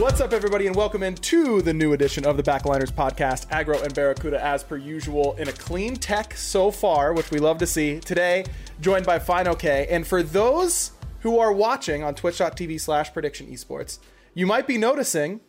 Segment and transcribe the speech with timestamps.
[0.00, 3.46] What's up, everybody, and welcome into the new edition of the Backliners podcast.
[3.50, 7.58] Agro and Barracuda, as per usual, in a clean tech so far, which we love
[7.58, 8.00] to see.
[8.00, 8.46] Today,
[8.80, 9.86] joined by Fine OK.
[9.90, 13.98] And for those who are watching on twitch.tv slash prediction esports,
[14.32, 15.42] you might be noticing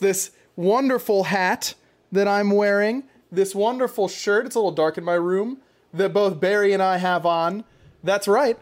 [0.00, 1.74] this wonderful hat
[2.10, 4.46] that I'm wearing, this wonderful shirt.
[4.46, 5.58] It's a little dark in my room
[5.92, 7.64] that both Barry and I have on.
[8.02, 8.58] That's right.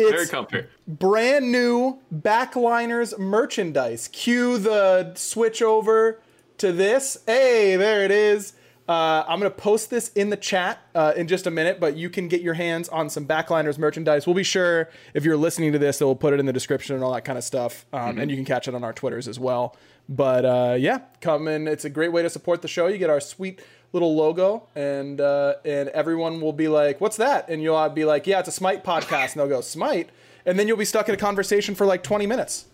[0.00, 0.64] It's Very comfy.
[0.86, 4.08] brand new backliners merchandise.
[4.08, 6.20] Cue the switch over
[6.58, 7.18] to this.
[7.26, 8.54] Hey, there it is.
[8.88, 11.96] Uh, I'm going to post this in the chat uh, in just a minute, but
[11.96, 14.26] you can get your hands on some backliners merchandise.
[14.26, 16.96] We'll be sure if you're listening to this that we'll put it in the description
[16.96, 17.86] and all that kind of stuff.
[17.92, 19.76] Um, And you can catch it on our Twitters as well.
[20.08, 21.68] But uh, yeah, come in.
[21.68, 22.88] It's a great way to support the show.
[22.88, 23.60] You get our sweet
[23.92, 28.26] little logo, and uh, and everyone will be like, "What's that?" And you'll be like,
[28.26, 30.10] "Yeah, it's a Smite podcast." And they'll go, "Smite,"
[30.46, 32.66] and then you'll be stuck in a conversation for like 20 minutes.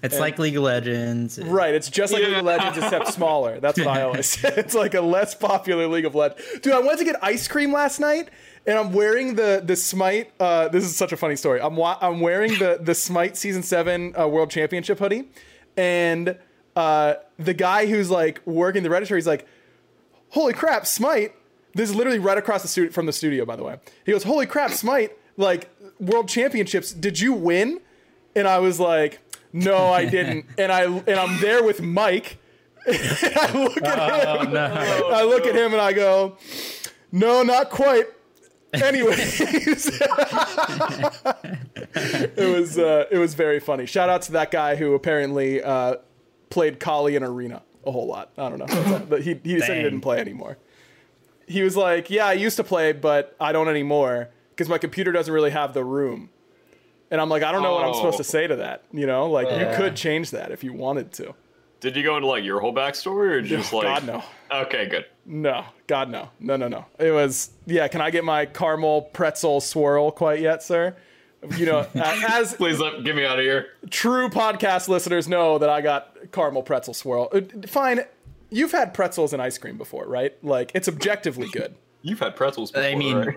[0.00, 1.40] It's like League of Legends.
[1.40, 3.58] Right, it's just like League of Legends except smaller.
[3.58, 4.52] That's what I always say.
[4.56, 6.42] It's like a less popular League of Legends.
[6.60, 8.28] Dude, I went to get ice cream last night,
[8.66, 10.30] and I'm wearing the the Smite.
[10.38, 11.60] Uh, this is such a funny story.
[11.60, 15.24] I'm wa- I'm wearing the the Smite season seven uh, World Championship hoodie,
[15.76, 16.36] and
[16.76, 19.48] uh, the guy who's like working the register, he's like,
[20.30, 21.34] "Holy crap, Smite!"
[21.74, 23.78] This is literally right across the studio from the studio, by the way.
[24.04, 25.12] He goes, "Holy crap, Smite!
[25.36, 27.80] Like World Championships, did you win?"
[28.34, 29.20] And I was like,
[29.52, 32.38] "No, I didn't." and I and I'm there with Mike.
[32.86, 34.56] I look at him.
[34.56, 36.36] I look at him and I go,
[37.12, 38.06] "No, not quite."
[38.72, 39.40] Anyways,
[41.94, 43.86] it was uh, it was very funny.
[43.86, 45.96] Shout out to that guy who apparently uh,
[46.50, 48.30] played Kali in Arena a whole lot.
[48.38, 50.58] I don't know, but he he said he didn't play anymore.
[51.46, 55.12] He was like, "Yeah, I used to play, but I don't anymore because my computer
[55.12, 56.30] doesn't really have the room."
[57.10, 58.24] And I'm like, I don't know what I'm supposed to Oh.
[58.24, 58.82] say to that.
[58.92, 61.34] You know, like you could change that if you wanted to.
[61.80, 63.84] Did you go into like your whole backstory or just like?
[63.84, 64.22] God no.
[64.62, 65.06] Okay, good.
[65.24, 66.84] No, God, no, no, no, no.
[66.98, 67.88] It was yeah.
[67.88, 70.96] Can I get my caramel pretzel swirl quite yet, sir?
[71.56, 73.68] You know, as Please let get me out of here.
[73.90, 77.28] true podcast listeners know that I got caramel pretzel swirl.
[77.32, 78.00] Uh, Fine,
[78.50, 80.34] you've had pretzels and ice cream before, right?
[80.42, 81.74] Like it's objectively good.
[82.02, 83.36] You've had pretzels before, I mean, right?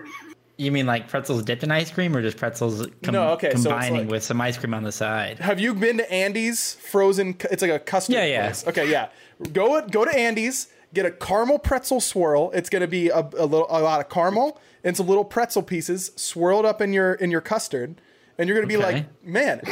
[0.56, 3.76] you mean like pretzels dipped in ice cream, or just pretzels com- No, okay, so
[3.76, 5.38] it's like- with some ice cream on the side?
[5.38, 7.36] Have you been to Andy's frozen?
[7.50, 8.42] It's like a custard Yeah, yeah.
[8.46, 8.66] place.
[8.66, 9.08] Okay, yeah.
[9.52, 10.68] Go go to Andy's.
[10.94, 12.50] Get a caramel pretzel swirl.
[12.52, 16.10] It's gonna be a, a little a lot of caramel and some little pretzel pieces
[16.16, 18.00] swirled up in your in your custard,
[18.38, 18.92] and you're gonna be Okay.
[18.94, 19.62] like, man,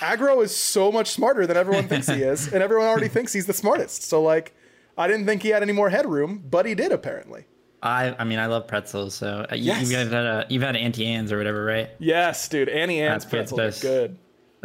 [0.00, 3.46] Agro is so much smarter than everyone thinks he is, and everyone already thinks he's
[3.46, 4.02] the smartest.
[4.02, 4.54] So like,
[4.98, 7.44] I didn't think he had any more headroom, but he did apparently.
[7.82, 9.14] I, I mean, I love pretzels.
[9.14, 9.90] So uh, you, Yes.
[9.90, 11.90] you've had a, you've had Auntie Anne's or whatever, right?
[11.98, 12.68] Yes, dude.
[12.68, 14.16] Annie Ann's That's pretzels good.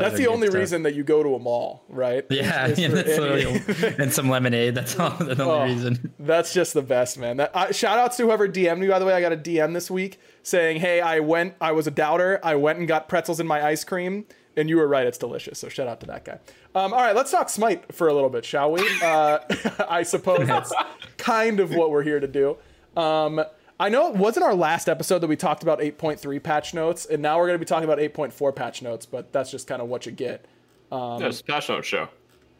[0.01, 0.59] That's the only stuff.
[0.59, 2.25] reason that you go to a mall, right?
[2.29, 4.75] Yeah, Is- is yeah that's any- and some lemonade.
[4.75, 5.11] That's all.
[5.11, 6.13] That's the only Oh, reason.
[6.19, 7.37] That's just the best, man.
[7.37, 8.87] That, uh, shout outs to whoever DM'd me.
[8.87, 11.55] By the way, I got a DM this week saying, "Hey, I went.
[11.61, 12.39] I was a doubter.
[12.43, 14.25] I went and got pretzels in my ice cream,
[14.57, 15.05] and you were right.
[15.07, 16.39] It's delicious." So shout out to that guy.
[16.73, 18.81] Um, all right, let's talk Smite for a little bit, shall we?
[19.03, 19.39] Uh,
[19.89, 20.73] I suppose that's
[21.17, 22.57] kind of what we're here to do.
[22.95, 23.43] Um,
[23.81, 27.19] I know it wasn't our last episode that we talked about 8.3 patch notes, and
[27.19, 29.87] now we're going to be talking about 8.4 patch notes, but that's just kind of
[29.87, 30.45] what you get.
[30.91, 32.07] yeah, it's patch note show.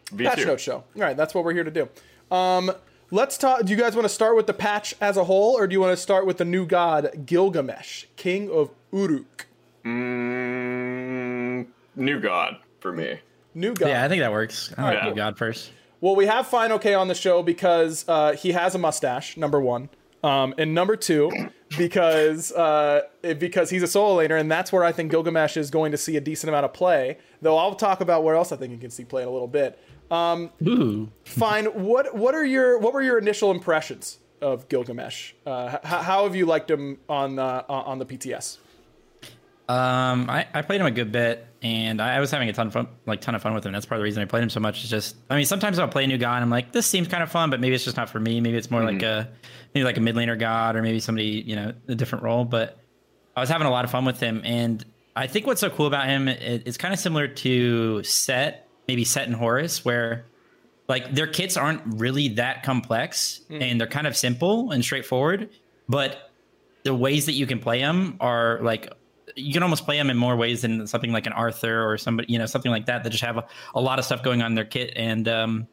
[0.08, 0.26] V2.
[0.26, 0.78] Patch note show.
[0.78, 1.88] All right, that's what we're here to do.
[2.36, 2.72] Um,
[3.12, 3.64] let's talk.
[3.64, 5.80] Do you guys want to start with the patch as a whole, or do you
[5.80, 9.46] want to start with the new god Gilgamesh, king of Uruk?
[9.86, 13.20] Mm, new god for me.
[13.54, 13.90] New god.
[13.90, 14.74] Yeah, I think that works.
[14.76, 15.10] I like Yeah.
[15.10, 15.72] you, God first.
[16.00, 19.38] Well, we have Fine OK on the show because uh, he has a mustache.
[19.38, 19.90] Number one,
[20.24, 21.32] um, and number two,
[21.78, 25.70] because uh, it- because he's a solo laner, and that's where I think Gilgamesh is
[25.72, 27.18] going to see a decent amount of play.
[27.42, 29.48] Though I'll talk about where else I think he can see play in a little
[29.48, 29.80] bit.
[30.12, 31.10] Ooh.
[31.26, 31.66] Fine.
[31.68, 35.34] What what are your what were your initial impressions of Gilgamesh?
[35.46, 38.58] Uh, h- how have you liked him on uh, on the PTS?
[39.70, 42.68] Um, I, I played him a good bit, and I, I was having a ton
[42.68, 43.72] of fun, like ton of fun with him.
[43.72, 44.84] That's part of the reason I played him so much.
[44.84, 47.08] Is just, I mean, sometimes I'll play a new god, and I'm like, this seems
[47.08, 48.42] kind of fun, but maybe it's just not for me.
[48.42, 49.30] Maybe it's more like a
[49.74, 52.46] maybe like a mid laner god, or maybe somebody you know a different role.
[52.46, 52.80] But
[53.36, 54.84] I was having a lot of fun with him, and
[55.16, 59.04] I think what's so cool about him, it, it's kind of similar to Set, maybe
[59.04, 60.26] Set and Horus, where
[60.88, 65.50] like their kits aren't really that complex, and they're kind of simple and straightforward,
[65.88, 66.32] but
[66.84, 68.92] the ways that you can play them are like
[69.36, 72.32] you can almost play them in more ways than something like an Arthur or somebody,
[72.32, 74.52] you know, something like that that just have a, a lot of stuff going on
[74.52, 74.94] in their kit.
[74.96, 75.68] And um,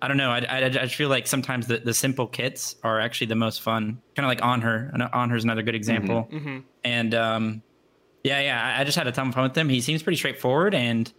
[0.00, 3.00] I don't know, I, I, I just feel like sometimes the, the simple kits are
[3.00, 4.00] actually the most fun.
[4.14, 4.92] Kind of like Anhur.
[5.12, 6.28] On Her is another good example.
[6.84, 7.62] And um,
[8.22, 9.68] yeah, yeah, I, I just had a ton of fun with him.
[9.68, 11.12] He seems pretty straightforward, and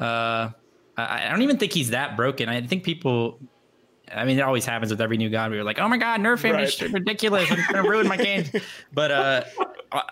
[0.00, 0.50] uh,
[0.96, 2.48] I, I don't even think he's that broken.
[2.48, 3.38] I think people.
[4.12, 5.50] I mean, it always happens with every new god.
[5.50, 6.56] We were like, "Oh my god, nerf him!
[6.56, 6.92] It's Right.
[6.92, 7.50] ridiculous!
[7.50, 8.44] I'm gonna ruin my game."
[8.92, 9.44] But uh,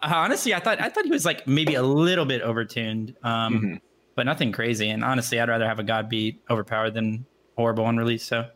[0.03, 3.81] honestly, I thought I thought he was like maybe a little bit overtuned, um,
[4.17, 4.89] but nothing crazy.
[4.91, 7.27] And honestly, I'd rather have a god be overpowered than
[7.57, 8.25] horrible on release.
[8.25, 8.47] So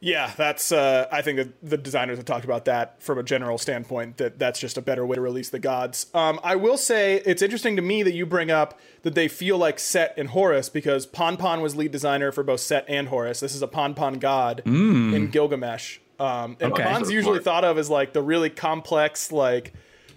[0.00, 0.72] Yeah, that's.
[0.72, 4.18] Uh, I think that the designers have talked about that from a general standpoint.
[4.18, 6.06] That that's just a better way to release the gods.
[6.14, 9.56] Um, I will say it's interesting to me that you bring up that they feel
[9.58, 13.40] like Set and Horus because Pon Pon was lead designer for both Set and Horus.
[13.40, 15.98] This is a Pon Pon god in Gilgamesh.
[16.20, 16.82] Um, and Okay.
[16.82, 19.72] Pon's usually thought of as like the really complex, like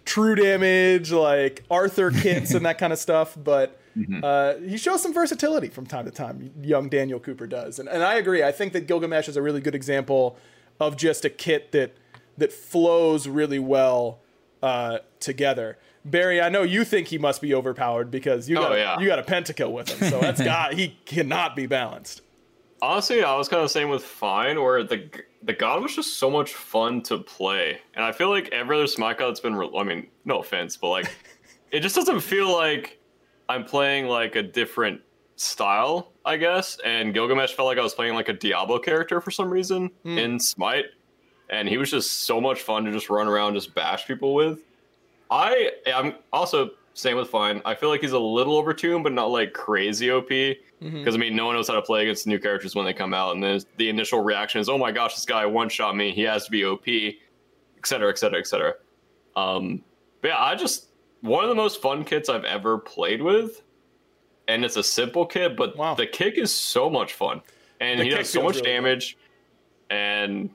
[0.06, 3.38] true damage, like Arthur kits and that kind of stuff.
[3.42, 3.79] But
[4.24, 6.52] uh, he shows some versatility from time to time.
[6.62, 8.44] Young Daniel Cooper does, and, and I agree.
[8.44, 10.38] I think that Gilgamesh is a really good example
[10.80, 11.96] of just a kit that
[12.38, 14.20] that flows really well
[14.64, 15.78] uh, together.
[16.06, 19.00] Barry, I know you think he must be overpowered because you Oh, got yeah.
[19.00, 22.22] you got a pentakill with him, so that's got he cannot be balanced.
[22.82, 25.10] Honestly, I was kind of the same with Fine, where the
[25.44, 28.88] the god was just so much fun to play, and I feel like every other
[28.88, 31.14] Smite god that's been, re- I mean, no offense, but like,
[31.72, 32.99] it just doesn't feel like
[33.50, 35.02] I'm playing like a different
[35.36, 36.78] style, I guess.
[36.86, 40.40] And Gilgamesh felt like I was playing like a Diablo character for some reason in
[40.40, 40.86] Smite,
[41.50, 44.60] and he was just so much fun to just run around, just bash people with.
[45.32, 47.62] I am also same with Fine.
[47.66, 50.28] I feel like he's a little overtuned, but not like crazy OP.
[50.28, 53.14] Because I mean, no one knows how to play against new characters when they come
[53.14, 56.12] out, and then the initial reaction is, "Oh my gosh, this guy one shot me.
[56.12, 58.74] He has to be OP," et cetera, et cetera, et cetera.
[59.36, 59.84] Um,
[60.22, 60.89] but yeah, I just
[61.22, 63.62] one of the most fun kits I've ever played with,
[64.48, 65.94] and it's a simple kit, but Wow.
[65.96, 67.42] the kick is so much fun,
[67.80, 68.70] and The he does so much really good.
[68.72, 69.18] damage,
[69.90, 70.50] and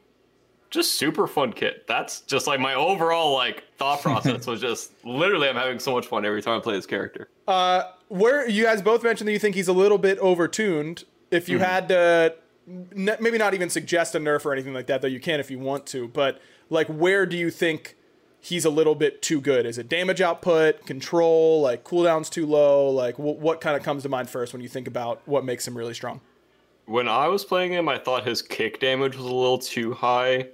[0.71, 1.87] just super fun kit.
[1.87, 6.07] That's just like my overall like thought process was just literally I'm having so much
[6.07, 7.29] fun every time I play this character.
[7.47, 11.05] Uh, where you guys both mentioned that you think he's a little bit overtuned.
[11.31, 12.35] If you had to,
[12.69, 15.51] n- maybe not even suggest a nerf or anything like that, though you can if
[15.51, 16.09] you want to.
[16.09, 16.41] But
[16.71, 17.97] like, where do you think
[18.45, 19.65] he's a little bit too good?
[19.65, 22.91] Is it damage output, control, like cooldowns too low?
[22.91, 25.67] Like, wh- what kind of comes to mind first when you think about what makes
[25.67, 26.21] him really strong?
[26.85, 30.49] When I was playing him, I thought his kick damage was a little too high.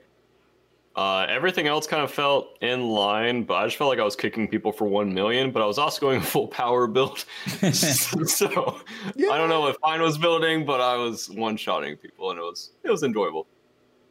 [0.94, 4.14] Uh, everything else kind of felt in line, but I just felt like I was
[4.14, 5.50] kicking people for one million.
[5.50, 7.24] But I was also going full power build,
[7.72, 8.80] so
[9.16, 12.42] I don't know what Fine was building, but I was one shotting people, and it
[12.42, 13.48] was it was enjoyable.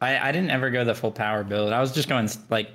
[0.01, 1.71] I, I didn't ever go the full power build.
[1.71, 2.69] I was just going like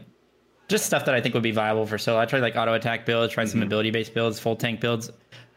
[0.69, 2.19] just stuff that I think would be viable for solo.
[2.19, 5.11] I tried like auto attack builds, tried some ability based builds, full tank builds.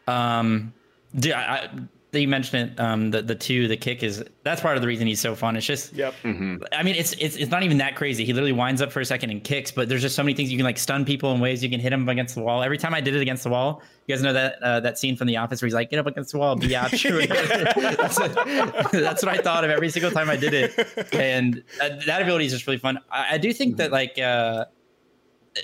[0.06, 0.72] Um,
[1.18, 1.68] dude, I,
[2.12, 4.88] I, you mentioned it, um, the the two, the kick is that's part of the
[4.88, 5.56] reason he's so fun.
[5.56, 6.14] It's just, Yep.
[6.24, 8.24] I mean, it's it's it's not even that crazy.
[8.24, 10.50] He literally winds up for a second and kicks, but there's just so many things
[10.50, 12.62] you can like stun people in ways you can hit them against the wall.
[12.62, 15.16] Every time I did it against the wall, you guys know that uh, that scene
[15.16, 16.98] from The Office where he's like, "Get up against the wall, biatch."
[17.96, 22.22] that's, that's what I thought of every single time I did it, and uh, that
[22.22, 22.98] ability is just really fun.
[23.10, 24.18] I, I do think that like.
[24.18, 24.64] uh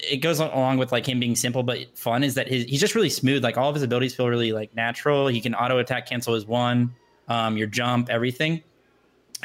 [0.03, 2.95] it goes along with like him being simple but fun is that his, he's just
[2.95, 3.43] really smooth.
[3.43, 5.29] Like all of his abilities feel really like natural.
[5.29, 6.95] He can auto attack cancel his one
[7.29, 8.63] um your jump everything.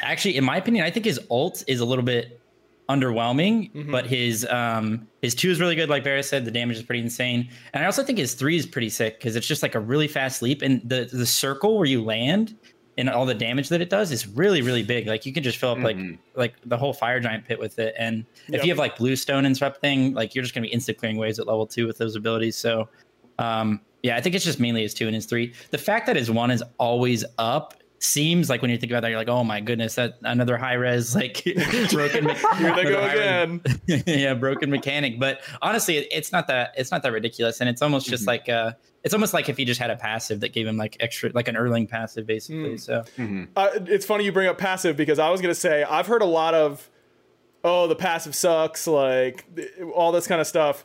[0.00, 2.40] Actually in my opinion i think his ult is a little bit
[2.88, 6.44] underwhelming but his um his two is really good like Barris said.
[6.44, 7.48] The damage is pretty insane.
[7.72, 10.08] And i also think his three is pretty sick because it's just like a really
[10.08, 10.62] fast leap.
[10.62, 12.56] And the the circle where you land
[12.98, 15.06] and all the damage that it does is really really big.
[15.06, 15.96] Like you can just fill up like
[16.34, 17.94] like the whole fire giant pit with it.
[17.98, 18.64] And if Yep.
[18.64, 21.38] you have like bluestone and stuff thing like you're just gonna be instant clearing waves
[21.38, 22.56] at level two with those abilities.
[22.56, 22.88] So
[23.38, 25.54] um yeah i think it's just mainly his two and his three.
[25.70, 29.10] The fact that his one is always up seems like when you think about that
[29.10, 31.44] you're like oh my goodness that another Hi-Rez like
[31.92, 33.62] broken me- Here they go again.
[34.06, 35.20] yeah broken mechanic.
[35.20, 37.60] But honestly it, it's not that it's not that ridiculous.
[37.60, 38.72] And it's almost just like uh
[39.04, 41.48] it's almost like if he just had a passive that gave him like extra like
[41.48, 43.04] an Erling passive basically so.
[43.56, 46.26] Uh, it's funny you bring up passive because I was gonna say I've heard a
[46.26, 46.88] lot of,
[47.64, 49.44] oh, the passive sucks, like
[49.94, 50.84] all this kind of stuff.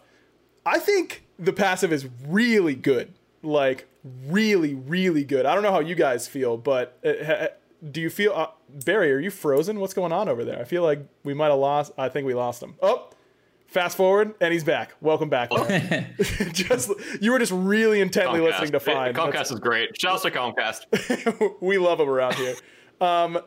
[0.65, 3.13] I think the passive is really good,
[3.45, 3.87] like
[4.27, 5.45] really, really good.
[5.45, 7.47] I don't know how you guys feel, but uh, ha-
[7.91, 8.47] do you feel uh,
[8.85, 9.11] Barry?
[9.13, 9.79] Are you frozen?
[9.79, 10.59] What's going on over there?
[10.59, 11.91] I feel like we might have lost.
[11.97, 12.75] I think we lost him.
[12.81, 13.09] Oh.
[13.67, 14.93] Fast forward, and he's back.
[15.01, 15.49] Welcome back.
[16.53, 18.43] Just you were just really intently Comcast.
[18.45, 19.13] listening to Fine.
[19.15, 19.99] Comcast That's- is great.
[19.99, 21.57] Shouts to Comcast.
[21.61, 22.55] we love them around here.
[23.01, 23.39] Um,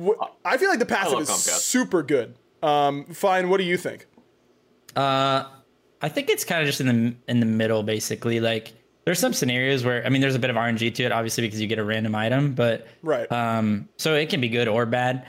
[0.00, 1.58] wh- I feel like the passive is Comcast.
[1.58, 2.34] super good.
[2.62, 3.50] Um, fine.
[3.50, 4.06] What do you think?
[4.96, 5.44] Uh,
[6.00, 8.40] I think it's kind of just in the in the middle, basically.
[8.40, 8.72] Like
[9.04, 11.60] there's some scenarios where I mean, there's a bit of RNG to it, obviously, because
[11.60, 13.30] you get a random item, but Right.
[13.30, 15.26] Um, so it can be good or bad.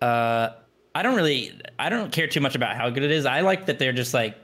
[0.00, 0.50] Uh,
[0.94, 3.26] I don't really, I don't care too much about how good it is.
[3.26, 4.36] I like that they're just like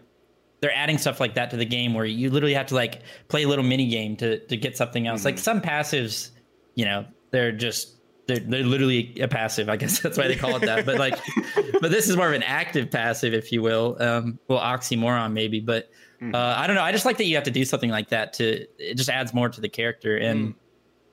[0.60, 3.44] they're adding stuff like that to the game where you literally have to like play
[3.44, 5.25] a little mini game to to get something else.
[5.25, 6.30] Like some passives,
[6.75, 7.96] you know, they're just
[8.27, 9.69] they're, they're literally a passive.
[9.69, 10.87] I guess that's why they call it that.
[10.87, 11.19] But like,
[11.81, 13.97] but this is more of an active passive, if you will.
[14.00, 15.91] Um, well, oxymoron maybe, but
[16.23, 16.83] uh, I don't know.
[16.83, 18.67] I just like that you have to do something like that to.
[18.79, 20.55] It just adds more to the character and.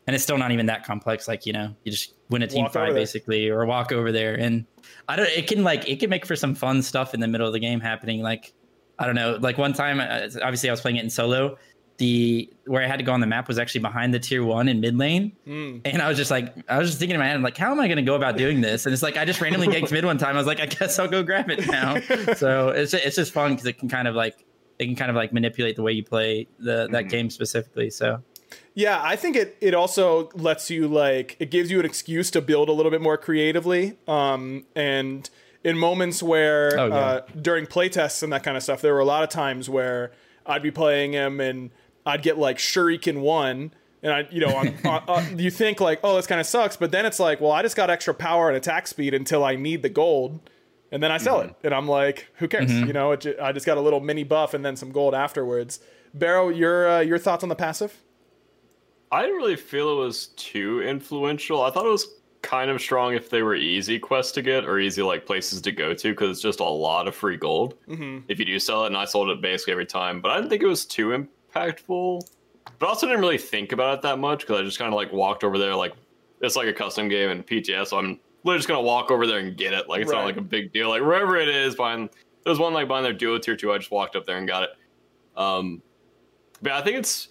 [0.06, 1.28] And it's still not even that complex.
[1.28, 4.36] Like you know, you just win a team Walk fight basically, or walk over there,
[4.40, 4.66] and
[5.10, 5.28] I don't.
[5.28, 7.60] It can like it can make for some fun stuff in the middle of the
[7.60, 8.22] game happening.
[8.22, 8.54] Like
[8.98, 9.38] I don't know.
[9.40, 11.58] Like one time, uh, obviously I was playing it in solo.
[11.98, 14.68] The where I had to go on the map was actually behind the tier one
[14.68, 17.36] in mid lane, and I was just like, I was just thinking in my head,
[17.36, 18.86] I'm like, how am I going to go about doing this?
[18.86, 20.36] And it's like I just randomly ganked mid one time.
[20.36, 22.00] I was like, I guess I'll go grab it now.
[22.36, 24.46] so it's it's just fun because it can kind of like
[24.78, 27.90] it can kind of like manipulate the way you play the that game specifically.
[27.90, 28.22] So
[28.76, 32.42] Yeah, I think it it also lets you like it gives you an excuse to
[32.42, 33.98] build a little bit more creatively.
[34.08, 35.28] Um, and
[35.64, 36.96] in moments where Oh, yeah.
[36.96, 40.12] uh, during playtests and that kind of stuff, there were a lot of times where
[40.46, 41.72] I'd be playing him and
[42.08, 43.74] I'd get like Shuriken one.
[44.04, 46.78] And I, you know, on, on, on, you think like, oh, this kind of sucks,
[46.78, 49.56] but then it's like, well, I just got extra power and attack speed until I
[49.56, 50.50] need the gold,
[50.92, 51.66] and then I sell it, mm-hmm.
[51.66, 52.72] and I'm like, who cares?
[52.72, 52.88] Mm-hmm.
[52.88, 55.80] You know, it, I just got a little mini buff and then some gold afterwards.
[56.14, 57.98] Barrow, your uh, your thoughts on the passive?
[59.12, 61.64] I didn't really feel it was too influential.
[61.64, 62.08] I thought it was
[62.44, 65.72] kind of strong if they were easy quests to get or easy like places to
[65.72, 68.20] go to because it's just a lot of free gold mm-hmm.
[68.28, 68.88] if you do sell it.
[68.88, 71.12] And I sold it basically every time, but I didn't think it was too
[71.58, 72.28] impactful.
[72.80, 74.96] But I also didn't really think about it that much because I just kind of
[74.96, 75.94] like walked over there like
[76.42, 77.88] it's like a custom game in PTS.
[77.88, 79.90] So I'm literally just gonna walk over there and get it.
[79.90, 80.20] Like it's Right.
[80.20, 80.90] not like a big deal.
[80.90, 82.10] Like wherever it is, behind
[82.46, 83.72] there's one like behind their duo tier two.
[83.72, 84.70] I just walked up there and got it.
[85.36, 85.82] Um,
[86.62, 87.30] but I think it's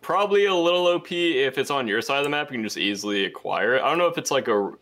[0.00, 2.50] probably a little OP if it's on your side of the map.
[2.50, 3.82] You can just easily acquire it.
[3.82, 4.72] I don't know if it's like a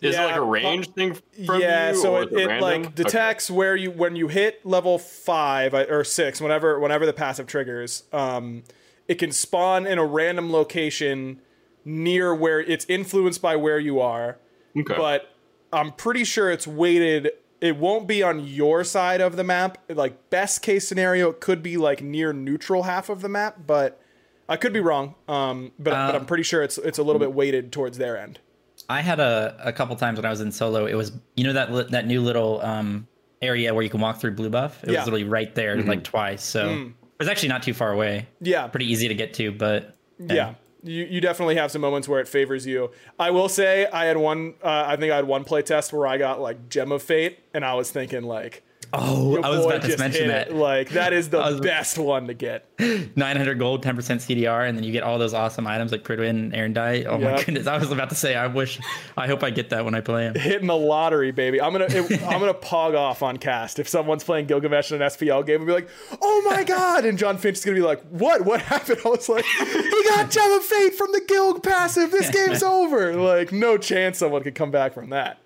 [0.00, 1.14] is Yeah, it like a well, range thing
[1.46, 2.60] from yeah, you, so or it, is it random?
[2.60, 2.94] like Okay.
[2.94, 7.46] detects where you when you hit level five uh, or six, whenever whenever the passive
[7.46, 8.64] triggers, um,
[9.08, 11.40] it can spawn in a random location
[11.84, 14.38] near where it's influenced by where you are.
[14.76, 14.94] Okay.
[14.96, 15.30] But
[15.72, 17.30] I'm pretty sure it's weighted.
[17.60, 19.78] It won't be on your side of the map.
[19.88, 24.00] Like best case scenario, it could be like near neutral half of the map, but
[24.48, 25.14] I could be wrong.
[25.28, 28.40] Um, but but I'm pretty sure it's it's a little bit weighted towards their end.
[28.88, 30.86] I had a, a couple times when I was in solo.
[30.86, 33.06] It was you know that that new little um,
[33.42, 34.82] area where you can walk through blue buff.
[34.84, 34.98] It Yeah.
[35.00, 36.42] was literally right there, like twice.
[36.44, 38.28] So it was actually not too far away.
[38.40, 40.54] Yeah, Pretty easy to get to, but Yeah.
[40.86, 42.90] You, you definitely have some moments where it favors you.
[43.18, 44.52] I will say I had one.
[44.62, 47.38] Uh, I think I had one play test where I got like Gem of Fate,
[47.54, 48.62] and I was thinking like,
[48.98, 50.48] Oh, I was about to mention that.
[50.48, 50.54] it.
[50.54, 52.66] Like that is the was- best one to get.
[52.78, 56.52] 900 gold, 10% CDR, and then you get all those awesome items like Pridwen and
[56.52, 57.06] Arondight.
[57.06, 57.66] Oh my goodness.
[57.66, 58.80] I was about to say, I wish,
[59.16, 60.34] I hope I get that when I play him.
[60.34, 61.60] Hitting the lottery, baby.
[61.60, 65.08] I'm gonna it, I'm gonna pog off on cast if someone's playing Gilgamesh in an
[65.08, 65.88] SPL game and be like,
[66.20, 68.42] "Oh my god!" And John Finch is gonna be like, "What?
[68.44, 72.10] What happened?" I was like, "He got Gem of Fate from the Gilg passive.
[72.10, 75.38] This game's over." Like, no chance someone could come back from that.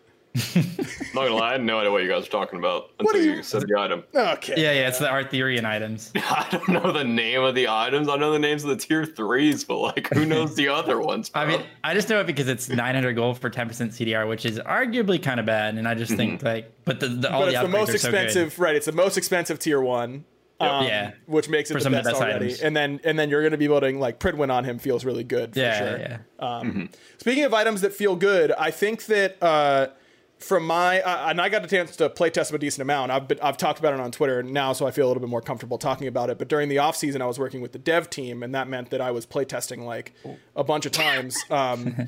[0.57, 0.63] I'm
[1.15, 3.21] not gonna lie, I had no idea what you guys were talking about What until
[3.21, 4.05] are you, you- said the item.
[4.15, 4.55] Okay.
[4.57, 6.13] Yeah, yeah, it's the Arthurian items.
[6.17, 8.09] I don't know the name of the items.
[8.09, 11.31] I know the names of the tier threes, but like, who knows the other ones?
[11.35, 14.59] I mean, I just know it because it's 900 gold for 10% CDR, which is
[14.61, 15.77] arguably kind of bad.
[15.77, 17.99] And I just think like, but the, the all But the it's the most are
[17.99, 18.25] so good.
[18.25, 18.77] expensive, right?
[18.77, 20.25] It's the most expensive tier one.
[20.61, 21.13] um, Yeah.
[21.27, 22.47] which makes it For the some of best, the best already.
[22.47, 22.61] items.
[22.63, 25.23] And then and then you're going to be building like Pridwen on him feels really
[25.25, 25.99] good for Yeah, sure.
[25.99, 26.19] yeah.
[26.41, 29.89] Um, Speaking of items that feel good, I think that uh,
[30.39, 33.11] from my uh, and I got a chance to play test a decent amount.
[33.11, 35.29] I've been, I've talked about it on Twitter now, so I feel a little bit
[35.29, 36.39] more comfortable talking about it.
[36.39, 38.91] But during the off season, I was working with the dev team, and that meant
[38.91, 40.15] that I was playtesting like
[40.55, 41.37] a bunch of times.
[41.51, 42.07] Um,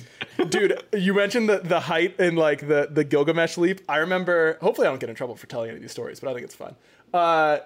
[0.49, 3.81] dude, you mentioned the the height and like the the Gilgamesh leap.
[3.89, 4.59] I remember.
[4.61, 6.45] Hopefully, I don't get in trouble for telling any of these stories, but I think
[6.45, 6.77] it's fun.
[7.13, 7.59] Uh,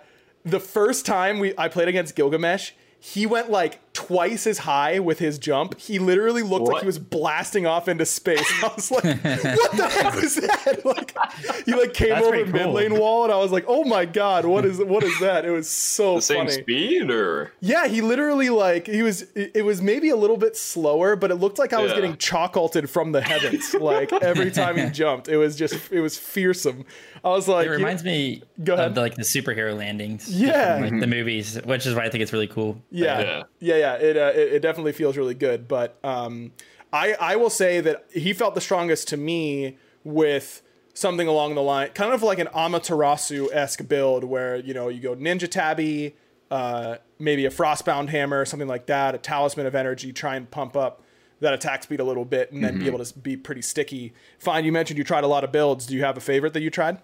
[0.45, 5.19] the first time we I played against Gilgamesh, he went like twice as high with
[5.21, 5.79] his jump.
[5.81, 8.45] He literally looked like he was blasting off into space.
[8.63, 10.81] I was like, what the heck was that?
[10.85, 11.17] Like
[11.65, 14.05] he like came That's over pretty mid lane wall and I was like, oh my
[14.05, 15.45] god, what is what is that?
[15.45, 16.51] It was so the same funny.
[16.51, 19.23] speed or Yeah, he literally like he was.
[19.35, 21.97] It it was maybe a little bit slower, but it looked like I was Yeah.
[22.01, 23.73] getting chalkalted from the heavens.
[23.75, 26.85] like every time he jumped, it was just it was fearsome.
[27.25, 28.89] I was like, It you- reminds me Go ahead.
[28.89, 30.29] of the, like the superhero landings.
[30.29, 30.75] Yeah.
[30.81, 32.83] from, like the movies, which is why I think it's really cool.
[32.91, 33.43] Yeah, Yeah.
[33.61, 33.84] yeah, yeah.
[33.93, 35.69] It, uh, it it definitely feels really good.
[35.69, 36.53] But um,
[36.93, 40.63] I I will say that he felt the strongest to me with
[40.95, 45.01] something along the line, kind of like an Amaterasu esque build, where you know you
[45.01, 46.17] go Ninja Tabi,
[46.51, 50.77] uh, maybe a Frostbound Hammer, something like that, a Talisman of Energy, try and pump
[50.77, 51.03] up
[51.41, 54.15] that attack speed a little bit, and then be able to be pretty sticky.
[54.39, 55.87] Fine, you mentioned you tried a lot of builds.
[55.87, 56.99] Do you have a favorite that you tried?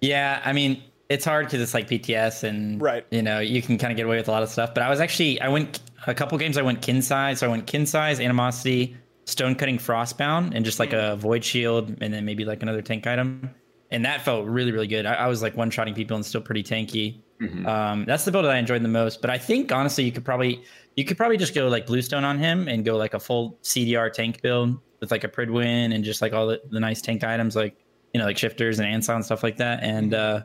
[0.00, 3.04] Yeah, I mean, it's hard because it's like PTS and Right.
[3.10, 4.74] you know you can kind of get away with a lot of stuff.
[4.74, 6.56] But I was actually I went a couple games.
[6.58, 8.96] I went Qin's Sais, so I went Qin's Sais, animosity,
[9.26, 13.06] stone cutting, frostbound, and just like a void shield, and then maybe like another tank
[13.06, 13.50] item.
[13.90, 15.06] And that felt really really good.
[15.06, 17.20] I, I was like one shotting people and still pretty tanky.
[17.66, 19.20] Um, that's the build that I enjoyed the most.
[19.20, 20.62] But I think honestly, you could probably
[20.96, 24.10] you could probably just go like bluestone on him and go like a full CDR
[24.10, 27.54] tank build with like a Pridwen and just like all the, the nice tank items
[27.54, 27.76] like
[28.14, 29.82] you know like shifters and Anson and stuff like that.
[29.82, 30.44] And uh,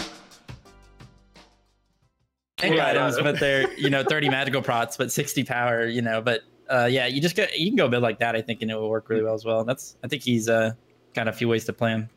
[2.61, 5.85] Tank Yeah, items, but they're you know 30 magical prots, but 60 power.
[5.85, 8.35] You know, but uh, yeah, you just go you can go build like that.
[8.35, 9.59] I think, and it will work really well as well.
[9.59, 10.73] And that's I think he's uh
[11.13, 12.09] got a few ways to play him.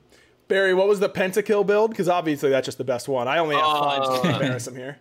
[0.47, 1.91] Barry, what was the pentakill build?
[1.91, 3.27] Because obviously that's just the best one.
[3.29, 4.99] I only have five just to Uh, embarrass him here.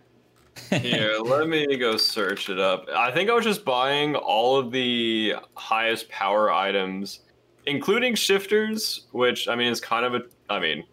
[0.70, 2.86] Here, let me go search it up.
[2.94, 7.20] I think I was just buying all of the highest power items,
[7.66, 10.84] including shifters, which I mean is kind of a I mean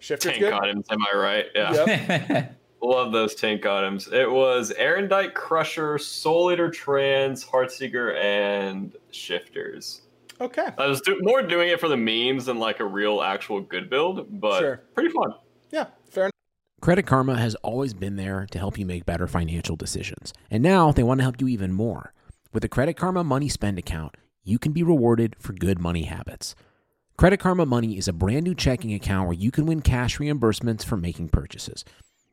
[0.00, 0.52] Shifter's tank good.
[0.52, 0.86] items.
[0.90, 1.46] Am I right?
[1.54, 2.56] Yeah, Yep.
[2.82, 4.08] love those tank items.
[4.12, 10.02] It was Arondight Crusher, Soul Eater Trans, Heartseeker, and shifters.
[10.40, 10.68] Okay.
[10.78, 13.88] I was do- more doing it for the memes than like a real actual good
[13.88, 14.82] build, but Sure.
[14.94, 15.34] pretty fun.
[15.70, 15.86] Yeah.
[16.10, 16.32] Fair enough.
[16.82, 20.32] Credit Karma has always been there to help you make better financial decisions.
[20.50, 22.12] And now they want to help you even more.
[22.52, 26.54] With the Credit Karma Money Spend account, you can be rewarded for good money habits.
[27.16, 30.84] Credit Karma Money is a brand new checking account where you can win cash reimbursements
[30.84, 31.82] for making purchases.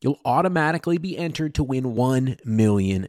[0.00, 3.08] you'll automatically be entered to win $1 million.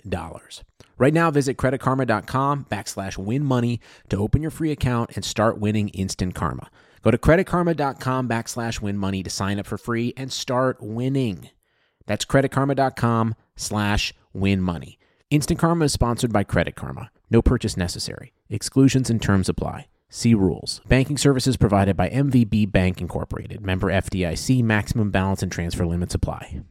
[0.97, 5.89] Right now, visit creditkarma.com backslash win money to open your free account and start winning
[5.89, 6.69] instant karma.
[7.02, 11.49] Go to creditkarma.com backslash win money to sign up for free and start winning.
[12.06, 14.99] That's creditkarma.com slash win money.
[15.30, 17.12] Instant Karma is sponsored by Credit Karma.
[17.30, 18.34] No purchase necessary.
[18.49, 19.88] Exclusions and terms apply.
[20.10, 20.82] See rules.
[20.88, 23.62] Banking services provided by MVB Bank Incorporated.
[23.62, 24.63] Member FDIC.
[24.63, 26.62] Maximum balance and transfer limits apply.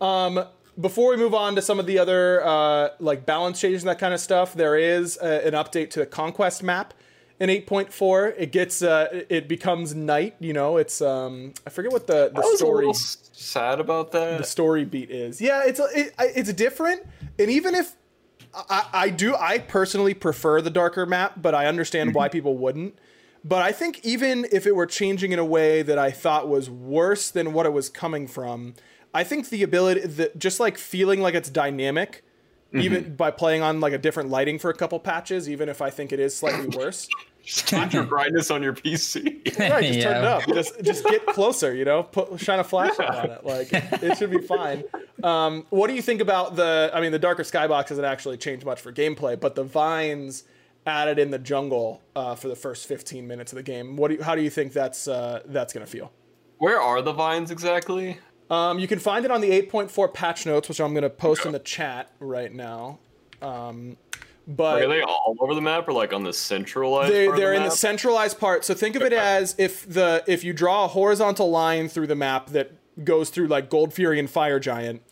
[0.00, 0.44] Um,
[0.80, 3.98] before we move on to some of the other uh, like balance changes and that
[3.98, 6.94] kind of stuff, there is a, an update to the conquest map
[7.40, 8.34] in 8.4.
[8.38, 10.36] It gets uh, it becomes night.
[10.38, 14.12] You know, it's um, I forget what the the I was story little sad about
[14.12, 14.38] that.
[14.38, 15.40] the story beat is.
[15.40, 17.04] Yeah, it's a, it, it's different,
[17.38, 17.96] and even if
[18.54, 22.32] I, I do, I personally prefer the darker map, but I understand why mm-hmm.
[22.32, 22.98] people wouldn't.
[23.44, 26.68] But I think even if it were changing in a way that I thought was
[26.68, 28.74] worse than what it was coming from,
[29.14, 32.24] I think the ability, the, just like feeling like it's dynamic,
[32.72, 33.14] even mm-hmm.
[33.14, 36.12] by playing on like a different lighting for a couple patches, even if I think
[36.12, 37.08] it is slightly worse.
[37.48, 39.58] Change your brightness on your PC.
[39.58, 40.46] Right, just turn it up.
[40.48, 42.02] Just just get closer, you know.
[42.02, 43.44] Put shine a flashlight on it.
[43.44, 44.84] Like it should be fine.
[45.22, 46.90] Um, what do you think about the?
[46.92, 50.44] I mean, the darker skybox hasn't actually changed much for gameplay, but the vines
[50.86, 53.96] added in the jungle uh, for the first 15 minutes of the game.
[53.96, 56.12] What do you, how do you think that's uh, that's gonna feel?
[56.58, 58.18] Where are the vines exactly?
[58.50, 61.52] Um, you can find it on the 8.4 patch notes, which I'm gonna post in
[61.52, 62.98] the chat right now.
[63.40, 63.96] Um,
[64.48, 67.12] but Are they all over the map or like on the centralized?
[67.12, 67.76] they, they're in the map?
[67.76, 71.88] centralized part so think of it as if the if you draw a horizontal line
[71.88, 72.72] through the map that
[73.04, 75.02] goes through like gold fury and fire giant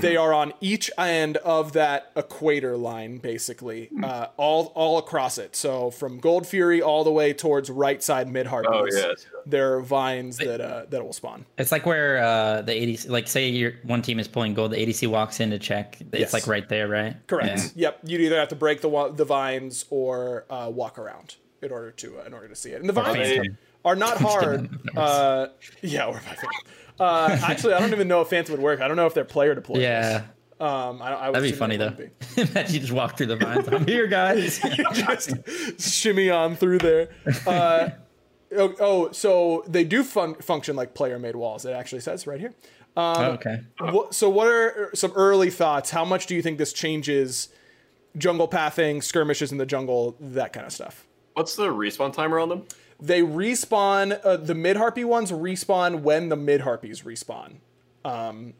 [0.00, 4.04] they are on each end of that equator line basically Mm.
[4.04, 8.28] uh, all all across it so from gold fury all the way towards right side
[8.28, 9.26] mid harpies Oh, yes.
[9.44, 13.28] there are vines that uh, that will spawn It's like where uh, the ADC, like
[13.28, 15.98] say your one team is pulling gold, the ADC walks in to check.
[16.00, 16.32] It's Yes.
[16.32, 17.16] like right there, right?
[17.26, 17.88] correct Yeah.
[17.88, 21.90] yep you'd either have to break the the vines or uh, walk around in order
[21.92, 23.48] to uh, in order to see it and the vines
[23.84, 24.68] are not hard.
[24.96, 25.48] Uh,
[25.82, 26.48] yeah, or by Phantom.
[27.00, 28.80] Uh, actually, I don't even know if Phantom would work.
[28.80, 29.82] I don't know if they're player deployed.
[29.82, 30.24] Yeah.
[30.60, 31.90] Um, I, I would That'd be funny though.
[31.90, 32.10] be.
[32.40, 33.66] Imagine you just walk through the vines.
[33.66, 34.60] I'm here, guys.
[34.94, 37.08] just shimmy on through there.
[37.44, 37.90] Uh,
[38.56, 41.64] oh, oh, so they do fun- function like player-made walls.
[41.64, 42.54] It actually says right here.
[42.96, 43.60] Um, okay.
[43.80, 45.90] What, so, what are some early thoughts?
[45.90, 47.48] How much do you think this changes
[48.16, 51.06] jungle pathing, skirmishes in the jungle, that kind of stuff?
[51.34, 52.66] What's the respawn timer on them?
[53.02, 54.18] They respawn.
[54.24, 57.56] Uh, the mid harpy ones respawn when the mid harpies respawn.
[58.04, 58.54] Um,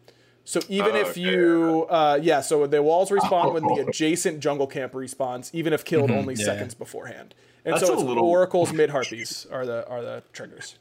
[0.45, 1.21] so even if Okay.
[1.21, 5.85] you, uh, yeah, so the walls respawn when the adjacent jungle camp respawns, even if
[5.85, 6.45] killed only yeah.
[6.45, 7.37] seconds beforehand.
[7.65, 10.77] And That's so it's little- oracles mid harpies are the are the triggers.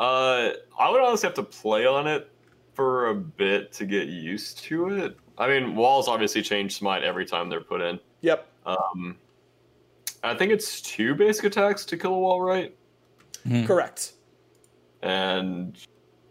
[0.00, 2.30] Uh, I would honestly have to play on it
[2.74, 5.16] for a bit to get used to it.
[5.36, 8.00] I mean, walls obviously change smite every time they're put in.
[8.22, 8.46] Yep.
[8.64, 9.16] Um,
[10.22, 12.74] I think it's two basic attacks to kill a wall, right?
[13.66, 14.12] Correct.
[15.02, 15.78] And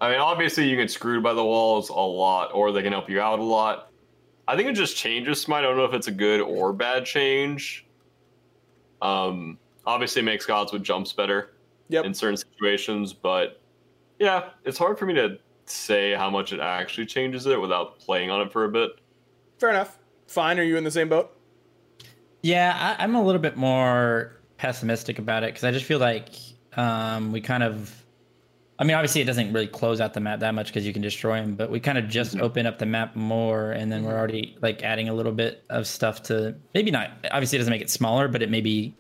[0.02, 3.10] I mean, obviously, you get screwed by the walls a lot, or they can help
[3.10, 3.92] you out a lot.
[4.48, 5.64] I think it just changes smite.
[5.64, 7.86] I don't know if it's a good or bad change.
[9.02, 11.54] Um, obviously, it makes gods with jumps better
[11.90, 12.06] Yep.
[12.06, 13.62] in certain situations, but
[14.20, 18.30] yeah, it's hard for me to say how much it actually changes it without playing
[18.30, 18.92] on it for a bit.
[19.60, 19.98] Fair enough.
[20.28, 20.60] Fine.
[20.60, 21.37] Are you in the same boat?
[22.44, 26.30] Yeah, I, I'm a little bit more pessimistic about it because I just feel like
[26.76, 27.94] um, we kind of.
[28.80, 31.02] I mean, obviously, it doesn't really close out the map that much because you can
[31.02, 34.16] destroy them, but we kind of just open up the map more, and then we're
[34.16, 37.10] already like adding a little bit of stuff to maybe not.
[37.32, 38.96] Obviously, it doesn't make it smaller, but it maybe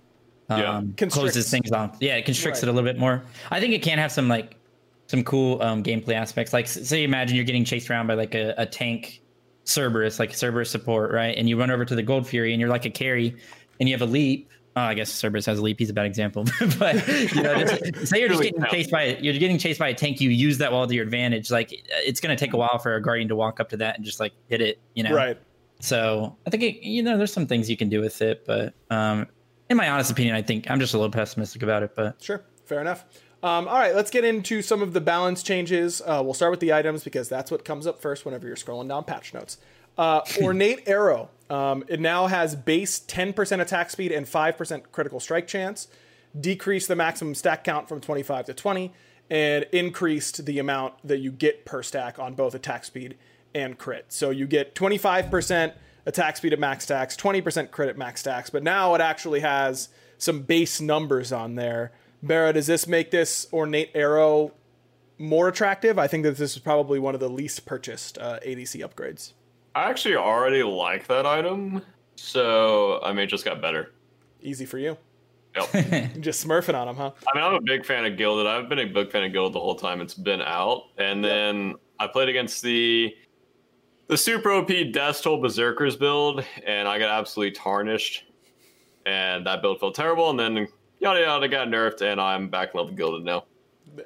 [0.49, 0.77] Yeah.
[0.77, 1.13] um, Constricts.
[1.15, 1.95] closes things off.
[2.01, 2.67] Yeah, it constricts Right.
[2.69, 3.23] it a little bit more.
[3.51, 4.55] I think it can have some like
[5.05, 6.53] some cool um, gameplay aspects.
[6.53, 9.21] Like, s- say, imagine you're getting chased around by like a, a tank
[9.67, 11.35] Cerberus, like Cerberus support, right?
[11.37, 13.35] And you run over to the Gold Fury, and you're like a carry,
[13.79, 14.49] and you have a leap.
[14.75, 15.79] Oh, I guess Cerberus has a leap.
[15.79, 16.45] He's a bad example,
[16.79, 16.95] but
[17.35, 20.21] you know, just, say you're just getting chased by you're getting chased by a tank.
[20.21, 21.49] You use that wall to your advantage.
[21.51, 24.05] Like, it's gonna take a while for a guardian to walk up to that and
[24.05, 24.79] just like hit it.
[24.93, 25.37] You know, Right.
[25.79, 28.73] so I think it, you know there's some things you can do with it, but
[28.91, 29.25] um,
[29.69, 31.95] in my honest opinion, I think I'm just a little pessimistic about it.
[31.95, 33.03] But Sure, fair enough.
[33.43, 36.01] Um, all right, let's get into some of the balance changes.
[36.01, 38.87] Uh, we'll start with the items because that's what comes up first whenever you're scrolling
[38.89, 39.57] down patch notes.
[39.97, 41.29] Uh, Ornate Arrow.
[41.49, 45.87] Um, it now has base 10% attack speed and 5% critical strike chance.
[46.39, 48.91] decreased the maximum stack count from 25 to 20,
[49.29, 53.17] and increased the amount that you get per stack on both attack speed
[53.53, 54.05] and crit.
[54.09, 55.73] So you get 25%
[56.05, 59.89] attack speed at max stacks, 20% crit at max stacks, but now it actually has
[60.17, 61.91] some base numbers on there.
[62.23, 64.53] Barra, does this make this ornate arrow
[65.17, 65.99] more attractive?
[65.99, 69.33] I think that this is probably one of the least purchased uh, ADC upgrades.
[69.75, 71.83] I actually already like that item,
[72.15, 73.93] so I mean, it just got better.
[74.41, 74.97] Easy for you.
[75.55, 76.19] Yep.
[76.21, 77.11] Just smurfing on them, huh?
[77.27, 78.47] I mean, I'm a big fan of Gilded.
[78.47, 80.83] I've been a big fan of Gilded the whole time it's been out.
[80.97, 83.15] And then I played against the
[84.07, 88.23] the super OP Death Toll Berserkers build, and I got absolutely tarnished.
[89.05, 90.29] And that build felt terrible.
[90.29, 90.67] And then
[90.99, 93.45] yada yada got nerfed, and I'm back with Gilded now.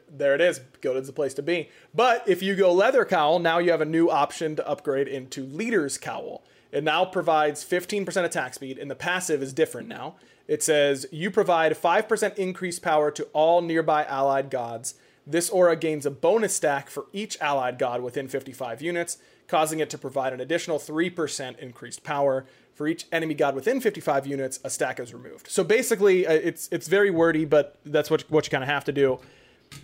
[0.09, 0.61] There it is.
[0.81, 1.69] Gilded's the place to be.
[1.93, 5.43] But if you go Leather Cowl, now you have a new option to upgrade into
[5.43, 6.43] Leader's Cowl.
[6.71, 10.15] It now provides 15% attack speed, and the passive is different now.
[10.47, 14.95] It says you provide 5% increased power to all nearby allied gods.
[15.25, 19.89] This aura gains a bonus stack for each allied god within 55 units, causing it
[19.91, 22.45] to provide an additional 3% increased power.
[22.81, 25.47] For each enemy god within 55 units, a stack is removed.
[25.47, 28.85] So basically, uh, it's it's very wordy, but that's what what you kind of have
[28.85, 29.19] to do.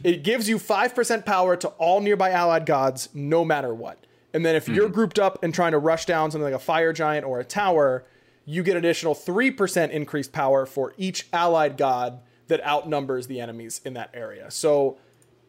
[0.04, 4.04] It gives you 5% power to all nearby allied gods, no matter what.
[4.34, 6.92] And then if you're grouped up and trying to rush down something like a fire
[6.92, 8.04] giant or a tower,
[8.46, 13.94] you get additional 3% increased power for each allied god that outnumbers the enemies in
[13.94, 14.50] that area.
[14.50, 14.98] So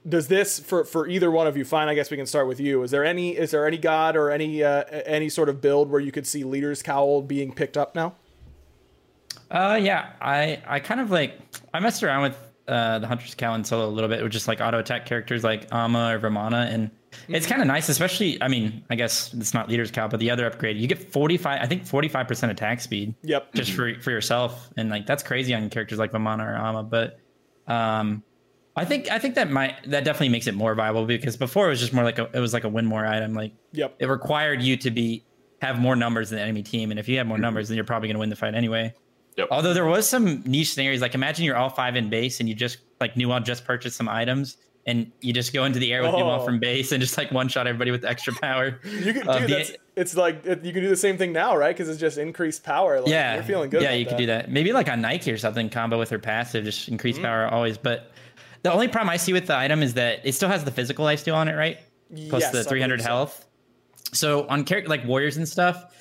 [0.06, 2.61] does this for for either one of you fine i guess we can start with
[2.61, 5.90] you is there any is there any god or any uh, any sort of build
[5.90, 8.14] where you could see leader's cowl being picked up now
[9.50, 11.38] Uh, yeah, I I kind of like
[11.72, 12.37] I messed around with
[12.68, 15.42] uh the Hunter's Cowl and solo a little bit with just like auto attack characters
[15.42, 16.90] like Ama or Vamana, and
[17.28, 18.40] it's kind of nice, especially.
[18.42, 21.38] I mean, I guess it's not Leader's Cowl, but the other upgrade, you get forty
[21.38, 23.14] five, I think forty five percent attack speed.
[23.22, 23.54] Yep.
[23.54, 27.18] Just for for yourself, and like that's crazy on characters like Vamana or Ama, but
[27.66, 28.22] um.
[28.78, 31.70] I think I think that might that definitely makes it more viable because before it
[31.70, 33.96] was just more like a it was like a win more item like Yep.
[33.98, 35.24] it required you to be
[35.60, 37.84] have more numbers than the enemy team and if you have more numbers then you're
[37.84, 38.94] probably going to win the fight anyway.
[39.36, 39.48] Yep.
[39.50, 42.54] Although there was some niche scenarios, like imagine you're all five in base and you
[42.54, 46.02] just like Nu Wa just purchased some items and you just go into the air
[46.02, 46.18] with Oh.
[46.18, 48.80] Nu Wa from base and just like one shot everybody with extra power.
[48.84, 51.56] you can Uh, the- that's, it's like it, you can do the same thing now
[51.56, 54.26] right because it's just increased power like, yeah, you're feeling good Yeah, you could do
[54.26, 54.50] that.
[54.50, 57.24] Maybe like on Nike or something, combo with her passive, just increase Mm-hmm.
[57.24, 57.76] power always.
[57.78, 58.10] But
[58.62, 61.05] the only problem I see with the item is that it still has the physical
[61.05, 61.79] lifesteal on it, right?
[62.29, 63.09] Plus Yes, the 300 believe so.
[63.09, 63.47] health.
[64.12, 65.94] So on character like warriors and stuff,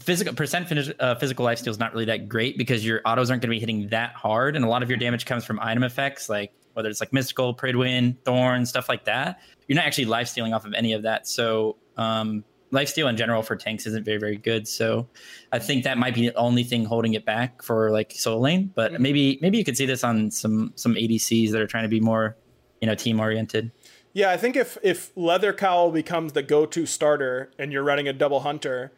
[0.00, 3.42] physical percent finish, uh, physical lifesteal is not really that great because your autos aren't
[3.42, 5.82] going to be hitting that hard, and a lot of your damage comes from item
[5.82, 9.40] effects, like whether it's like mystical, Pridwen, thorn, stuff like that.
[9.68, 11.28] You're not actually life stealing off of any of that.
[11.28, 14.68] So um, lifesteal in general for tanks isn't very very good.
[14.68, 15.08] So
[15.52, 18.72] I think that might be the only thing holding it back for like solo lane.
[18.74, 21.88] But maybe maybe you could see this on some some ADCs that are trying to
[21.88, 22.36] be more
[22.80, 23.70] you know team oriented.
[24.12, 28.12] Yeah, I think if if Leather Cowl becomes the go-to starter and you're running a
[28.12, 28.92] double hunter,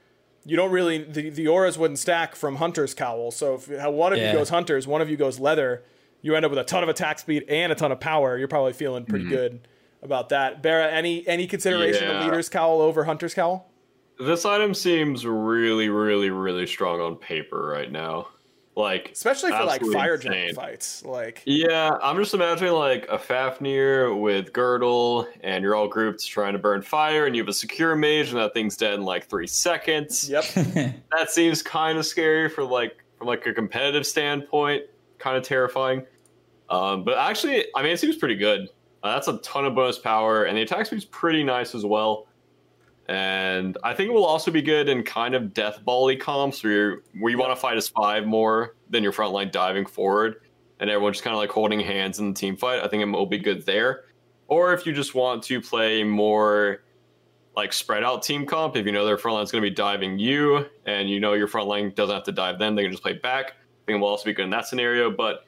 [0.45, 3.31] you don't really the, the auras wouldn't stack from Hunter's Cowl.
[3.31, 4.33] So if one of Yeah.
[4.33, 5.83] you goes Hunters, one of you goes Leather,
[6.23, 8.37] you end up with a ton of attack speed and a ton of power.
[8.37, 9.35] You're probably feeling pretty Mm-hmm.
[9.35, 9.69] good
[10.03, 10.63] about that.
[10.63, 13.71] Barra, any any consideration of Leader's Cowl over Hunter's Cowl?
[14.19, 18.29] This item seems really, really, really strong on paper right now.
[18.77, 21.03] Like, Especially for like fire giant fights.
[21.03, 26.53] Like Yeah, I'm just imagining like a Fafnir with Girdle, and you're all grouped trying
[26.53, 29.29] to burn fire, and you have a secure mage, and that thing's dead in like
[29.29, 30.29] three seconds.
[30.29, 30.45] Yep.
[31.17, 34.83] That seems kind of scary for like from like a competitive standpoint,
[35.19, 36.05] kind of terrifying.
[36.69, 38.69] Um, but actually, I mean, it seems pretty good.
[39.07, 42.27] Uh, that's a ton of bonus power, and the attack speed's pretty nice as well.
[43.09, 46.73] And I think it will also be good in kind of death bally comps where
[46.73, 50.41] you're, where you want to fight as five more than your front line diving forward,
[50.81, 52.83] and everyone's just kind of like holding hands in the team fight.
[52.83, 54.07] I think it will be good there.
[54.49, 56.83] Or if you just want to play more
[57.55, 60.19] like spread out team comp, if you know their front line's going to be diving
[60.19, 63.05] you, and you know your front line doesn't have to dive them, they can just
[63.05, 63.51] play back.
[63.51, 65.13] I think it will also be good in that scenario.
[65.13, 65.46] But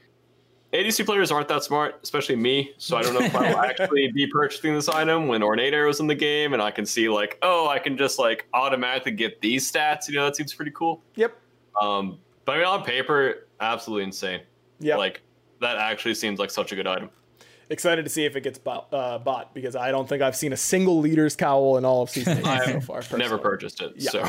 [0.73, 2.73] ADC players aren't that smart, especially me.
[2.77, 6.01] So I don't know if I will actually be purchasing this item when Ornate Arrow's
[6.01, 9.41] in the game, and I can see like, oh, I can just like automatically get
[9.41, 10.09] these stats.
[10.09, 11.03] You know, that seems pretty cool.
[11.15, 11.35] Yep.
[11.81, 14.41] Um, but I mean, on paper, absolutely insane.
[14.79, 14.97] Yeah.
[14.97, 15.23] Like
[15.61, 17.11] that actually seems like such a good item.
[17.71, 20.55] Excited to see if it gets bought, uh, bought because I don't think I've seen
[20.55, 23.03] a single Leader's Cowl in all of season eight so far.
[23.17, 24.03] Never purchased it.
[24.03, 24.23] So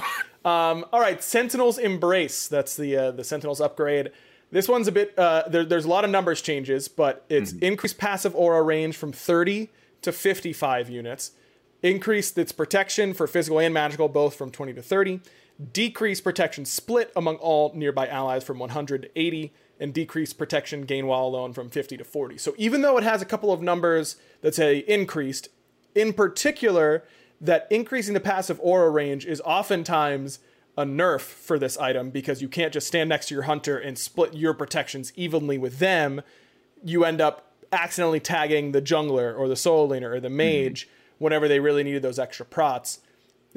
[0.45, 2.47] Um, all right, Sentinel's Embrace.
[2.47, 4.11] That's the uh, the Sentinel's upgrade.
[4.51, 5.17] This one's a bit.
[5.17, 9.11] Uh, there, there's a lot of numbers changes, but it's increased passive aura range from
[9.11, 9.69] 30
[10.01, 11.31] to 55 units.
[11.81, 15.21] Increased its protection for physical and magical, both from 20 to 30.
[15.71, 21.07] Decreased protection split among all nearby allies from 100 to 80, and decreased protection gain
[21.07, 22.37] while alone from 50 to 40.
[22.37, 25.49] So even though it has a couple of numbers that say increased,
[25.95, 27.05] in particular,
[27.39, 30.39] that increasing the passive aura range is oftentimes
[30.79, 33.97] a nerf for this item because you can't just stand next to your hunter and
[33.97, 36.21] split your protections evenly with them.
[36.81, 41.23] You end up accidentally tagging the jungler or the solo laner or the mage mm-hmm.
[41.23, 43.01] whenever they really needed those extra prots.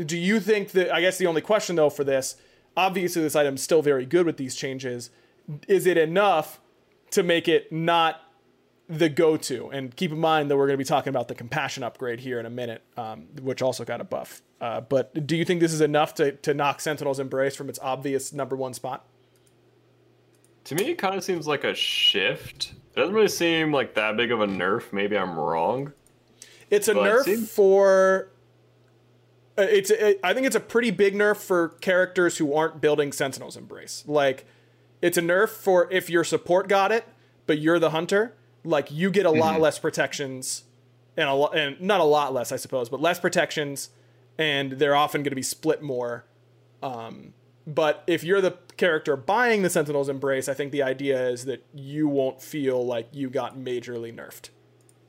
[0.04, 0.92] Do you think that?
[0.92, 2.34] I guess the only question though for this,
[2.76, 5.10] obviously this item's still very good with these changes.
[5.68, 6.60] Is it enough
[7.12, 8.20] to make it not
[8.98, 9.70] the go-to?
[9.70, 12.38] And keep in mind that we're going to be talking about the compassion upgrade here
[12.38, 14.42] in a minute, um, which also got a buff.
[14.60, 17.78] Uh, but do you think this is enough to to knock Sentinel's Embrace from its
[17.82, 19.04] obvious number one spot?
[20.64, 22.74] To me, it kind of seems like a shift.
[22.94, 24.92] It doesn't really seem like that big of a nerf.
[24.92, 25.92] Maybe I'm wrong.
[26.70, 28.30] It's a nerf it for
[29.58, 33.12] uh, it's a, I think it's a pretty big nerf for characters who aren't building
[33.12, 34.04] Sentinel's Embrace.
[34.06, 34.46] Like,
[35.02, 37.06] it's a nerf for if your support got it,
[37.46, 38.34] but you're the hunter.
[38.64, 39.40] Like, you get a mm-hmm.
[39.40, 40.64] lot less protections,
[41.16, 43.90] and a lot, and not a lot less, I suppose, but less protections,
[44.38, 46.24] and they're often going to be split more.
[46.82, 47.34] Um,
[47.66, 51.64] but if you're the character buying the Sentinel's Embrace, I think the idea is that
[51.74, 54.50] you won't feel like you got majorly nerfed.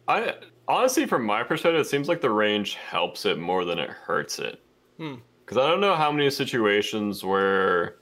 [0.08, 0.36] I
[0.68, 4.40] honestly, from my perspective, it seems like the range helps it more than it hurts
[4.40, 4.62] it.
[4.98, 5.14] Because
[5.52, 5.60] hmm.
[5.60, 7.96] I don't know how many situations where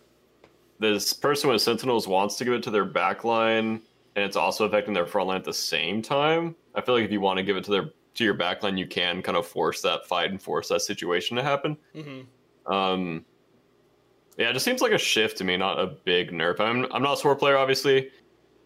[0.80, 3.82] this person with Sentinels wants to give it to their backline
[4.16, 6.56] and it's also affecting their front line at the same time.
[6.76, 8.88] I feel like if you want to give it to their to your backline, you
[8.88, 11.78] can kind of force that fight and force that situation to happen.
[11.96, 12.72] Mm-hmm.
[12.72, 13.26] Um,
[14.38, 16.60] yeah, it just seems like a shift to me, not a big nerf.
[16.60, 18.12] I'm I'm not a sword player, obviously.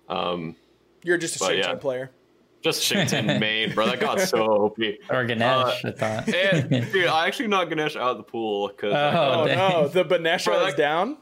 [0.10, 0.56] Um,
[1.04, 1.76] You're just a Xing Tian yeah.
[1.76, 2.12] player.
[2.62, 3.86] Just Xing Tian main, bro.
[3.88, 4.78] That got so OP.
[5.10, 6.34] Or Ganesh, uh, I thought.
[6.34, 8.94] and, dude, I actually knocked Ganesh out of the pool because.
[8.94, 11.18] Oh, oh no, the Banesha is down.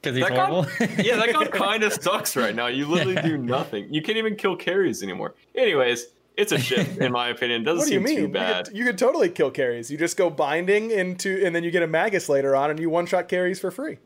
[0.00, 0.62] Because he's horrible.
[0.62, 2.68] God, yeah, that guy kind of sucks right now.
[2.68, 3.22] You literally yeah.
[3.22, 3.92] do nothing.
[3.92, 5.34] You can't even kill carries anymore.
[5.54, 6.06] Anyways,
[6.36, 7.62] it's a shift in my opinion.
[7.62, 8.26] It doesn't what do you seem mean?
[8.26, 8.58] too bad.
[8.58, 9.90] You could, you could, totally kill carries.
[9.90, 12.88] You just go binding into, and then you get a magus later on, and you
[12.88, 13.98] one shot carries for free.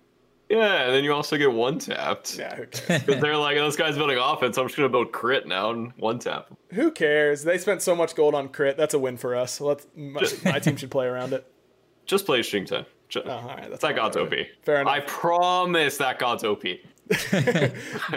[0.52, 2.38] Yeah, and then you also get one tapped.
[2.38, 2.54] Yeah.
[2.56, 4.58] Because they're like, oh, this guy's building offense.
[4.58, 6.48] I'm just gonna build crit now and one tap.
[6.72, 7.42] Who cares?
[7.42, 8.76] They spent so much gold on crit.
[8.76, 9.62] That's a win for us.
[9.62, 11.50] Let's my, my team should play around it.
[12.06, 12.84] Just play String Ten.
[13.12, 14.32] Just, oh, all right, that's that god's OP.
[14.62, 14.90] Fair enough.
[14.90, 16.62] I promise that god's OP.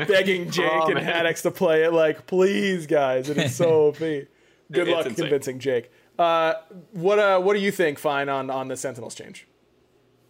[0.08, 3.98] Begging Jake and Haddix to play it, like, please, guys, it is so OP.
[3.98, 4.30] Good
[4.72, 5.26] it's luck insane.
[5.26, 5.92] convincing Jake.
[6.18, 6.54] Uh,
[6.94, 9.46] what uh, what do you think, Fine, on on the Sentinels change?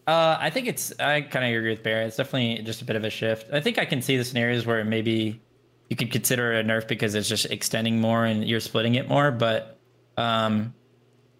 [0.07, 0.91] Uh, I think it's.
[0.99, 2.05] I kind of agree with Barry.
[2.05, 3.53] It's definitely just a bit of a shift.
[3.53, 5.39] I think I can see the scenarios where maybe
[5.89, 9.29] you could consider a nerf because it's just extending more and you're splitting it more.
[9.31, 9.77] But
[10.17, 10.73] um,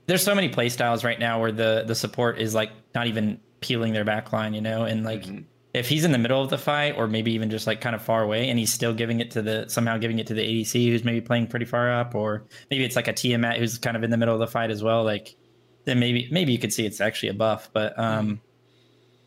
[0.08, 3.94] there's so many playstyles right now where the the support is like not even peeling
[3.94, 5.24] their back line, you know, and like.
[5.24, 5.42] Mm-hmm.
[5.74, 8.02] If he's in the middle of the fight, or maybe even just like kind of
[8.02, 10.90] far away, and he's still giving it to the somehow giving it to the ADC
[10.90, 14.04] who's maybe playing pretty far up, or maybe it's like a Tiamat who's kind of
[14.04, 15.36] in the middle of the fight as well, like
[15.84, 17.70] then maybe maybe you could see it's actually a buff.
[17.74, 18.40] But um,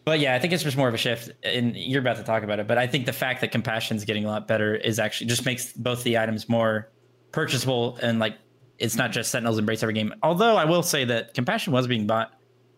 [0.05, 2.43] but yeah, I think it's just more of a shift, and you're about to talk
[2.43, 2.67] about it.
[2.67, 5.45] But I think the fact that compassion is getting a lot better is actually just
[5.45, 6.91] makes both the items more
[7.33, 8.39] purchasable, and like
[8.79, 10.15] it's not just Sentinels embrace every game.
[10.23, 12.33] Although I will say that compassion was being bought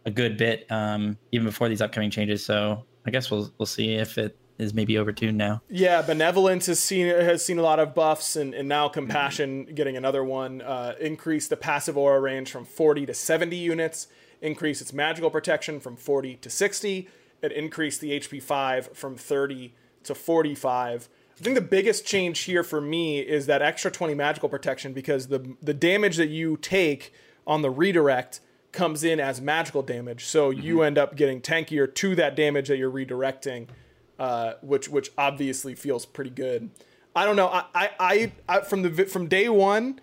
[0.06, 2.44] a good bit um, even before these upcoming changes.
[2.44, 5.62] So I guess we'll we'll see if it is maybe overtuned now.
[5.68, 9.74] Yeah, benevolence has seen has seen a lot of buffs, and, and now compassion mm-hmm.
[9.74, 10.62] getting another one.
[10.62, 14.06] Uh, increase the passive aura range from 40 to 70 units.
[14.42, 17.08] Increase its magical protection from 40 to 60
[17.42, 19.72] it increased the HP 5 from 30
[20.04, 21.08] to 45.
[21.40, 25.28] I think the biggest change here for me is that extra 20 magical protection because
[25.28, 27.14] the the damage that you take
[27.46, 28.40] on the redirect
[28.72, 30.26] comes in as magical damage.
[30.26, 30.60] So mm-hmm.
[30.60, 33.68] you end up getting tankier to that damage that you're redirecting,
[34.18, 36.70] uh, which which obviously feels pretty good.
[37.16, 37.48] I don't know.
[37.48, 39.98] I, I, I from the from day one,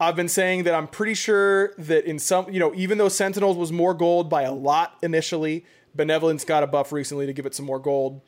[0.00, 3.56] I've been saying that I'm pretty sure that in some you know even though Sentinels
[3.56, 7.54] was more gold by a lot initially, Benevolence got a buff recently to give it
[7.54, 8.22] some more gold.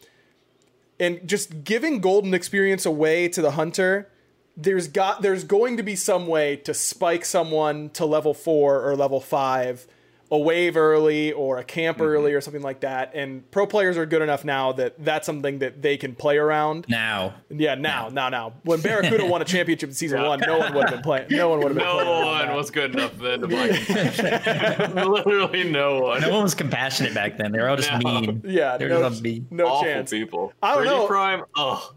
[0.98, 4.10] And just giving golden experience away to the hunter,
[4.56, 8.96] there's got there's going to be some way to spike someone to level 4 or
[8.96, 9.86] level 5
[10.30, 12.06] a wave early or a camp mm-hmm.
[12.06, 13.12] early or something like that.
[13.14, 16.86] And pro players are good enough now that that's something that they can play around.
[16.88, 17.34] Now.
[17.48, 18.54] Yeah, now, now, now.
[18.64, 21.26] When Barracuda won a championship in season one, no one would have been playing.
[21.30, 22.08] No one would have been no playing.
[22.08, 23.68] No one was good enough then to play.
[25.04, 26.20] Literally no one.
[26.20, 27.52] No one was compassionate back then.
[27.52, 27.98] They were all just no.
[27.98, 28.42] mean.
[28.44, 29.46] Yeah, they were no, mean.
[29.50, 30.10] no Awful chance.
[30.10, 30.52] people.
[30.62, 31.06] I don't know.
[31.06, 31.94] Prime, ugh.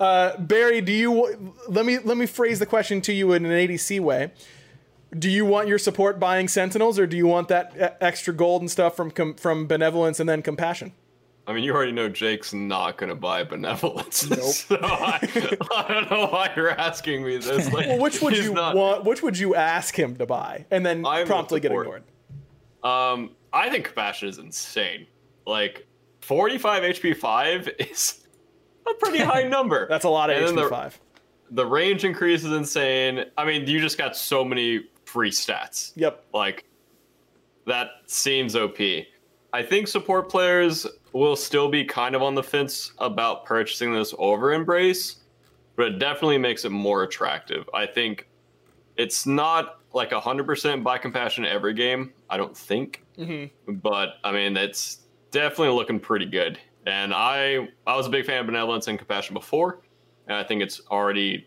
[0.00, 3.52] uh, Barry, do you let me let me phrase the question to you in an
[3.52, 4.32] ADC way
[5.18, 8.70] do you want your support buying Sentinels, or do you want that extra gold and
[8.70, 10.92] stuff from com- from Benevolence and then Compassion?
[11.46, 14.28] I mean, you already know Jake's not going to buy Benevolence.
[14.30, 14.40] Nope.
[14.40, 15.18] so I,
[15.76, 17.70] I, don't know why you're asking me this.
[17.70, 19.04] Like, well, which would you not, want?
[19.04, 22.04] Which would you ask him to buy, and then I'm promptly get ignored?
[22.82, 25.06] Um, I think Compassion is insane.
[25.46, 25.86] Like,
[26.22, 28.26] 45 HP five is
[28.88, 29.86] a pretty high number.
[29.88, 30.98] That's a lot of HP five.
[31.50, 33.26] The range increase is insane.
[33.36, 35.92] I mean, you just got so many free stats.
[35.94, 36.24] Yep.
[36.34, 36.64] Like,
[37.68, 38.78] that seems OP.
[39.52, 44.12] I think support players will still be kind of on the fence about purchasing this
[44.18, 45.18] over Embrace,
[45.76, 47.70] but it definitely makes it more attractive.
[47.72, 48.26] I think
[48.96, 53.04] it's not like 100% buy compassion every game, I don't think.
[53.16, 53.74] Mm-hmm.
[53.74, 56.58] But I mean, it's definitely looking pretty good.
[56.86, 59.80] And I I was a big fan of benevolence and compassion before,
[60.26, 61.46] and I think it's already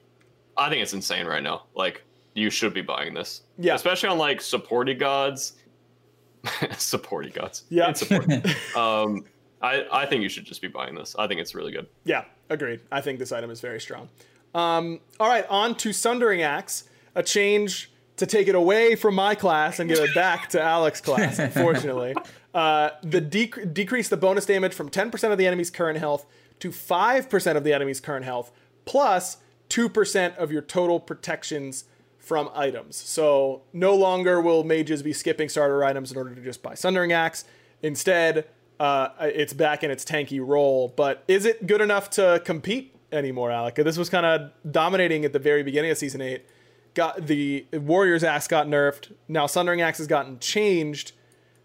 [0.55, 1.65] I think it's insane right now.
[1.76, 2.03] Like
[2.38, 3.42] you should be buying this.
[3.58, 3.76] Yeah.
[3.76, 5.54] Especially on like supporty gods.
[6.44, 7.64] supporty gods.
[7.70, 7.92] Yeah.
[7.94, 8.28] Support.
[8.76, 9.26] um
[9.60, 11.16] I, I think you should just be buying this.
[11.18, 11.88] I think it's really good.
[12.04, 12.82] Yeah, agreed.
[12.92, 14.08] I think this item is very strong.
[14.54, 16.84] Um, all right, on to Sundering Axe,
[17.16, 21.04] a change to take it away from my class and give it back to Alex's
[21.04, 22.14] class, unfortunately.
[22.54, 26.28] Uh, the dec- decrease the bonus damage from 10% of the enemy's current health
[26.60, 28.52] to 5% of the enemy's current health,
[28.86, 29.38] plus
[29.70, 31.86] 2% of your total protections
[32.28, 32.98] from items.
[32.98, 37.14] So no longer will mages be skipping starter items in order to just buy Sundering
[37.14, 37.46] Axe.
[37.82, 38.48] Instead,
[38.82, 40.94] uh, it's back in its tanky role.
[40.96, 43.76] But is it good enough to compete anymore, Alec?
[43.76, 46.46] This was kind of dominating at the very beginning of season eight.
[46.94, 49.14] Got the Warriors axe got nerfed.
[49.28, 51.14] Now Sundering Axe has gotten changed.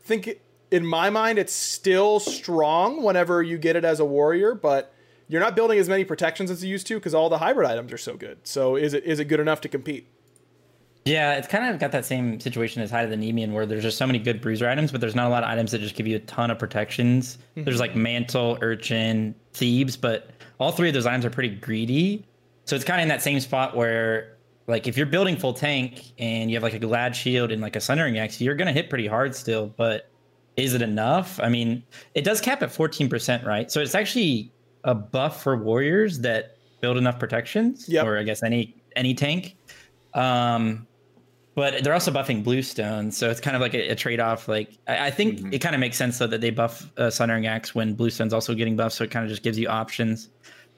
[0.01, 0.41] Think
[0.71, 4.95] in my mind it's still strong whenever you get it as a warrior, but
[5.27, 7.93] you're not building as many protections as you used to because all the hybrid items
[7.93, 8.47] are so good.
[8.47, 10.07] So is it is it good enough to compete?
[11.05, 13.83] Yeah, it's kind of got that same situation as Hide of the Nemean, where there's
[13.83, 15.97] just so many good bruiser items, but there's not a lot of items that just
[15.97, 17.39] give you a ton of protections.
[17.57, 17.65] Mm-hmm.
[17.65, 22.25] There's like Mantle, Urchin, Thebes, but all three of those items are pretty greedy.
[22.67, 24.37] So it's kind of in that same spot where,
[24.69, 27.75] like, if you're building full tank and you have like a Glad Shield and like
[27.75, 30.09] a Sundering Axe, you're going to hit pretty hard still, but
[30.57, 31.41] is it enough?
[31.43, 31.83] I mean,
[32.15, 33.73] it does cap at 14%, right?
[33.73, 34.53] So it's actually
[34.85, 38.07] a buff for warriors that build enough protections, yep.
[38.07, 39.57] or I guess any any tank.
[40.15, 40.87] Um,
[41.55, 45.07] but they're also buffing bluestone so it's kind of like a, a trade-off like i,
[45.07, 45.53] I think mm-hmm.
[45.53, 48.55] it kind of makes sense though that they buff uh, sundering axe when bluestone's also
[48.55, 50.31] getting buffed so it kind of just gives you options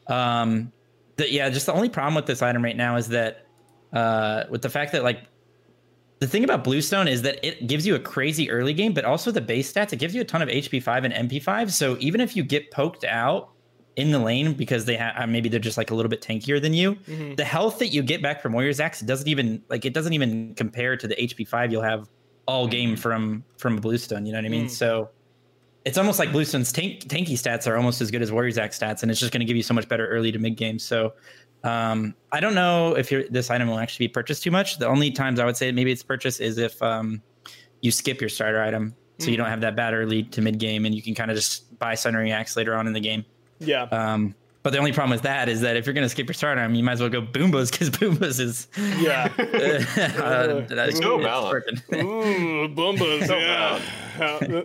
[0.09, 0.73] um
[1.17, 3.47] the, yeah just the only problem with this item right now is that
[3.93, 5.29] uh with the fact that like
[6.21, 9.31] the thing about bluestone is that it gives you a crazy early game but also
[9.31, 12.37] the base stats it gives you a ton of hp5 and mp5 so even if
[12.37, 13.54] you get poked out
[13.97, 16.61] in the lane because they have uh, maybe they're just like a little bit tankier
[16.61, 16.95] than you.
[16.95, 17.35] Mm-hmm.
[17.35, 20.55] The health that you get back from Warriors Axe doesn't even like it doesn't even
[20.55, 22.09] compare to the HP five you'll have
[22.47, 23.01] all game mm-hmm.
[23.01, 24.27] from from Bluestone.
[24.27, 24.67] You know what I mean?
[24.67, 24.71] Mm.
[24.71, 25.11] So
[25.85, 29.03] it's almost like Bluestone's tank, tanky stats are almost as good as Warriors Axe stats,
[29.03, 30.79] and it's just going to give you so much better early to mid game.
[30.79, 31.13] So
[31.63, 34.79] um, I don't know if this item will actually be purchased too much.
[34.79, 37.23] The only times I would say maybe it's purchased is if um,
[37.83, 39.33] you skip your starter item, so mm.
[39.33, 41.79] you don't have that bad early to mid game, and you can kind of just
[41.79, 43.25] buy Sundering Axe later on in the game.
[43.59, 43.83] Yeah.
[43.85, 44.35] Um,
[44.65, 46.57] but the only problem with that is that if you're going to skip your start
[46.57, 48.67] arm, you might as well go Bumba's because Bumba's is
[48.99, 49.31] yeah.
[49.39, 51.83] uh, that's so valid.
[51.93, 53.29] Ooh, Bumba's.
[53.29, 53.79] yeah.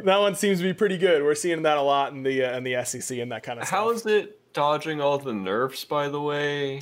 [0.06, 1.22] that one seems to be pretty good.
[1.22, 3.68] We're seeing that a lot in the uh, in the SEC and that kind of
[3.68, 3.78] stuff.
[3.78, 5.84] How is it dodging all the nerfs?
[5.84, 6.80] By the way,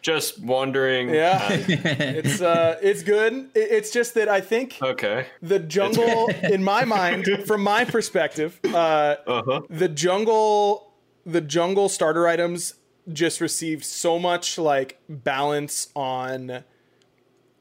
[0.00, 1.08] just wondering.
[1.08, 3.50] Yeah, uh, it's uh, it's good.
[3.56, 9.16] It's just that I think okay the jungle, in my mind, from my perspective, uh,
[9.26, 9.62] uh-huh.
[9.68, 10.89] the jungle
[11.24, 12.74] the jungle starter items
[13.12, 16.64] just received so much like balance on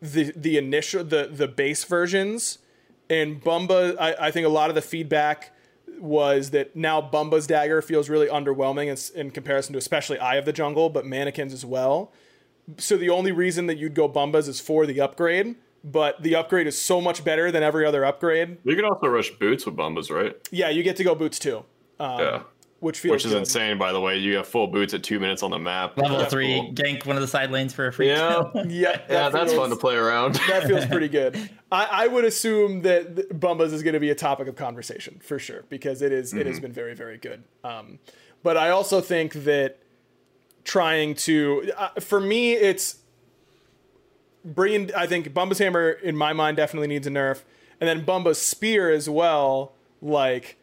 [0.02, 2.60] the the initial the the base versions
[3.10, 5.54] and Bumba I, I think a lot of the feedback
[6.00, 10.46] was that now Bumba's dagger feels really underwhelming in, in comparison to especially Eye of
[10.46, 12.14] the Jungle, but mannequins as well.
[12.78, 16.68] So the only reason that you'd go Bumba's is for the upgrade, but the upgrade
[16.68, 18.60] is so much better than every other upgrade.
[18.64, 20.36] You can also rush boots with Bumba's, right?
[20.52, 21.66] Yeah, you get to go boots too.
[22.00, 22.42] Um, yeah
[22.80, 23.40] which feels which is good.
[23.40, 23.78] insane.
[23.78, 25.98] By the way, you have full boots at two minutes on the map.
[25.98, 26.74] Level that's three, cool.
[26.74, 28.30] gank one of the side lanes for a free yeah.
[28.30, 28.52] kill.
[28.68, 30.36] yeah, that yeah, feels, that's fun to play around.
[30.48, 31.36] that feels pretty good.
[31.72, 35.40] I, I would assume that Bumbas is going to be a topic of conversation for
[35.40, 36.40] sure because it is, mm-hmm.
[36.40, 36.64] it has mm-hmm.
[36.64, 37.44] been very very good.
[37.64, 38.00] Um,
[38.44, 39.80] but I also think that
[40.64, 43.00] trying to uh, for me it's
[44.46, 44.94] bringing.
[44.94, 47.44] I think Bumba's hammer in my mind definitely needs a nerf,
[47.80, 49.74] and then Bumba's spear as well.
[50.02, 50.58] Like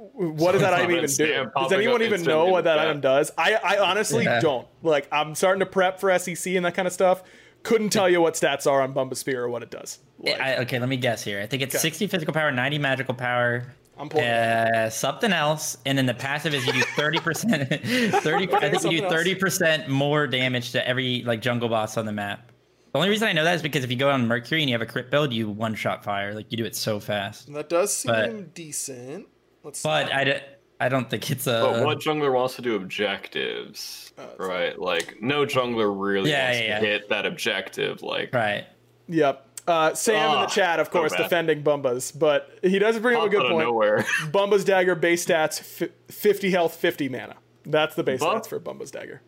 [0.00, 1.50] what does that item even do?
[1.54, 3.30] Does anyone even know what that item does?
[3.36, 4.40] I, I honestly yeah.
[4.40, 4.66] don't.
[4.82, 7.22] Like, I'm starting to prep for SEC and that kind of stuff.
[7.62, 9.98] Couldn't tell you what stats are on Bumba Spear or what it does.
[10.18, 11.40] Like, I, okay, let me guess here.
[11.40, 11.82] I think it's okay.
[11.82, 13.66] 60 physical power, 90 magical power,
[14.00, 14.26] I'm pulling.
[14.26, 17.68] Uh, something else, and then the passive is you do thirty percent.
[18.22, 18.50] Thirty.
[18.50, 22.12] I think you do thirty percent more damage to every like jungle boss on the
[22.12, 22.50] map.
[22.92, 24.74] The only reason I know that is because if you go on Mercury and you
[24.74, 26.32] have a crit build, you one shot fire.
[26.34, 27.52] Like you do it so fast.
[27.52, 29.26] That does seem But- decent.
[29.62, 29.82] Let's.
[29.82, 30.32] But I, d-
[30.80, 31.60] I don't think it's a.
[31.62, 34.78] But what jungler wants to do objectives, right?
[34.78, 36.92] Like no jungler really Yeah, wants yeah, to yeah.
[36.92, 38.02] hit that objective.
[38.02, 38.66] Like Right.
[39.08, 39.46] Yep.
[39.66, 41.24] Uh, Sam in the chat, of course, bad.
[41.24, 43.66] defending Bumba's, but he does bring up a pop good out of point.
[43.68, 43.98] nowhere.
[44.32, 47.36] Bumba's dagger base stats: fi- 50 health, 50 mana.
[47.66, 49.20] That's the base Buff- stats for Bumba's dagger.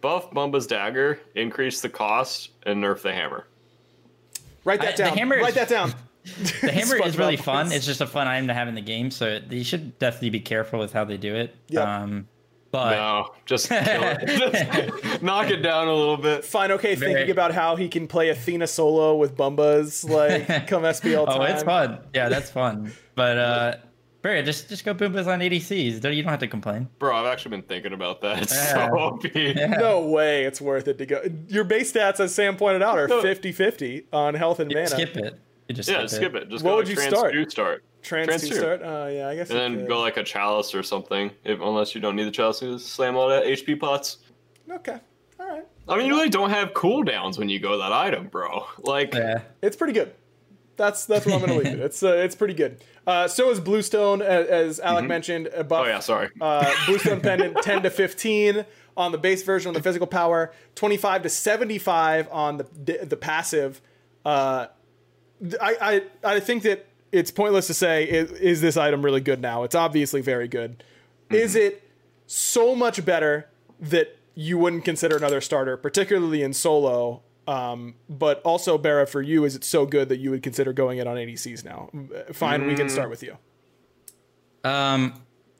[0.00, 3.46] Buff Bumba's dagger, increase the cost, and nerf the hammer.
[4.64, 5.18] Write that I- the down.
[5.18, 5.92] hammer is- Write that down.
[6.24, 7.66] The hammer is really fun.
[7.66, 7.76] voice.
[7.76, 10.40] It's just a fun item to have in the game, so you should definitely be
[10.40, 11.54] careful with how they do it.
[11.68, 11.86] Yep.
[11.86, 12.28] Um,
[12.72, 14.26] but No, just kill it.
[15.08, 16.44] Just knock it down a little bit.
[16.44, 20.84] Fine, okay, Very- thinking about how he can play Athena solo with Bumbas, like, come
[20.84, 21.40] SPL time.
[21.40, 21.98] oh, it's fun.
[22.14, 22.92] Yeah, that's fun.
[23.16, 23.74] But uh,
[24.22, 26.00] Barry, just just go Bumba's on ADCs.
[26.00, 26.88] Don't- You don't have to complain.
[27.00, 28.42] Bro, I've actually been thinking about that.
[28.42, 28.88] It's Yeah.
[28.88, 29.24] so OP.
[29.80, 31.22] No way it's worth it to go.
[31.48, 33.20] Your base stats, as Sam pointed out, are No.
[33.20, 34.86] 50 50 on health and mana.
[34.86, 35.40] Skip it.
[35.70, 36.48] You just Yeah, skip, skip it.
[36.48, 37.32] Just What go would like you trans start?
[37.32, 37.84] two start.
[38.02, 38.54] Trans, Trans to two.
[38.56, 38.80] start?
[38.82, 39.50] Oh, yeah, I guess.
[39.50, 39.88] And then could.
[39.88, 43.14] go like a chalice or something, if, unless you don't need the chalice to slam
[43.14, 44.18] all that HP pots.
[44.68, 44.98] Okay.
[45.38, 45.64] All right.
[45.88, 48.66] I mean, you really don't have cooldowns when you go that item, bro.
[48.78, 49.42] Like, Yeah.
[49.62, 50.12] It's pretty good.
[50.76, 51.78] That's that's what I'm gonna leave it.
[51.80, 52.82] It's uh, it's pretty good.
[53.06, 55.48] Uh, so is Bluestone, as, as Alec mentioned.
[55.54, 56.30] A buff, oh yeah, sorry.
[56.40, 58.64] uh, Bluestone pendant 10 to 15
[58.96, 63.82] on the base version of the physical power, 25 to 75 on the the passive.
[64.24, 64.66] Uh,
[65.60, 69.40] I, I I think that it's pointless to say is, is this item really good
[69.40, 69.64] now.
[69.64, 70.82] It's obviously very good.
[71.30, 71.88] Is it
[72.26, 73.48] so much better
[73.80, 77.22] that you wouldn't consider another starter, particularly in solo?
[77.46, 80.98] Um, but also, Barra, for you, is it so good that you would consider going
[80.98, 81.90] it on ADCs now?
[82.32, 83.36] Fine, we can start with you.
[84.62, 85.14] Um,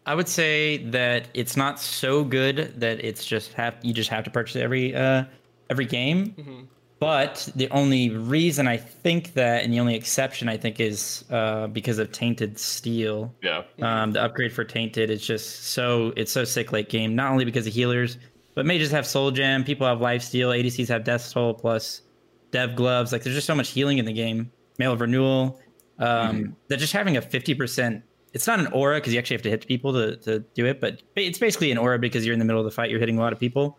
[0.06, 4.24] I would say that it's not so good that it's just have you just have
[4.24, 5.24] to purchase every uh
[5.68, 6.68] every game.
[7.00, 11.66] But the only reason I think that, and the only exception I think is uh,
[11.68, 13.34] because of Tainted Steel.
[13.42, 14.02] yeah.
[14.02, 17.16] Um, the upgrade for Tainted is just so it's so sick late game.
[17.16, 18.18] Not only because of healers,
[18.54, 22.02] but mages have Soul Gem, people have Life Steal, ADCs have Death Soul plus
[22.50, 23.12] Dev Gloves.
[23.12, 24.52] Like there's just so much healing in the game.
[24.78, 25.58] Mail of Renewal.
[25.98, 28.02] Um, That just having a fifty percent.
[28.34, 30.80] It's not an aura because you actually have to hit people to, to do it,
[30.80, 32.90] but it's basically an aura because you're in the middle of the fight.
[32.90, 33.78] You're hitting a lot of people.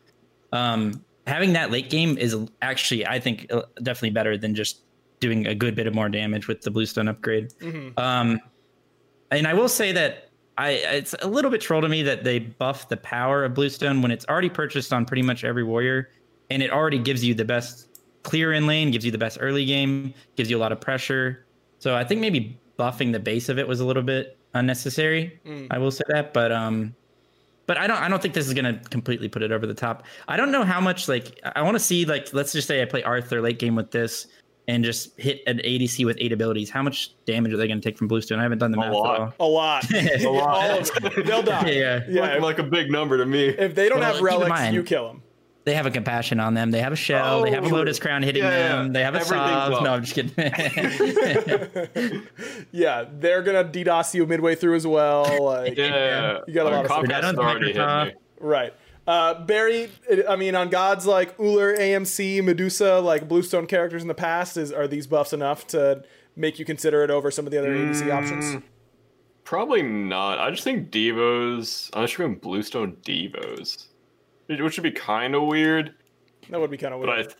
[0.51, 4.82] Um, having that late game is actually, I think, uh, definitely better than just
[5.19, 7.53] doing a good bit of more damage with the Bluestone upgrade.
[7.97, 8.39] Um,
[9.30, 12.39] and I will say that I it's a little bit troll to me that they
[12.39, 16.09] buff the power of Bluestone when it's already purchased on pretty much every warrior,
[16.49, 17.88] and it already gives you the best
[18.24, 21.45] clear in lane, gives you the best early game, gives you a lot of pressure.
[21.80, 25.39] So I think maybe buffing the base of it was a little bit unnecessary.
[25.72, 26.93] I will say that, but um,
[27.68, 30.05] but I don't I don't think this is gonna completely put it over the top.
[30.28, 32.86] I don't know how much like I want to see like let's just say I
[32.86, 34.28] play Arthur late game with this
[34.68, 36.70] and just hit an ADC with eight abilities.
[36.70, 38.39] How much damage are they gonna take from Bluestone?
[38.39, 39.16] I haven't done the math lot.
[39.16, 39.34] at all.
[39.39, 39.91] A lot.
[39.93, 40.47] A lot.
[40.47, 41.26] All of it.
[41.26, 41.70] They'll die.
[41.72, 42.01] Yeah.
[42.07, 42.22] Yeah.
[42.22, 43.47] Looking if, like a big number to me.
[43.49, 45.24] if they don't Well, have relics, you kill them.
[45.64, 46.72] They have a compassion on them.
[46.72, 47.43] They have a shell.
[47.43, 48.68] they have a Oh, lotus crown hitting yeah, yeah.
[48.78, 48.93] them.
[48.93, 49.74] They have a Everything's sob.
[49.74, 49.84] up.
[49.84, 50.32] No, I'm just kidding.
[52.72, 55.22] Yeah, they're gonna DDoS you midway through as well.
[55.41, 57.12] Like, yeah, You got a lot of stuff.
[57.24, 58.05] has already hit Microsoft.
[58.07, 58.14] me.
[58.39, 58.74] Right.
[59.07, 59.89] Uh, Barry,
[60.30, 64.72] I mean, on gods like Ullr, AMC, Medusa, like Bluestone characters in the past, is
[64.72, 66.03] are these buffs enough to
[66.36, 68.14] make you consider it over some of the other ADC Mm.
[68.16, 68.64] options?
[69.43, 70.38] Probably not.
[70.39, 71.89] I just think Devos.
[71.93, 73.88] I'm just going Bluestone Devos,
[74.60, 75.93] which would be kind of weird.
[76.49, 77.10] That would be kind of weird.
[77.10, 77.38] But I, th-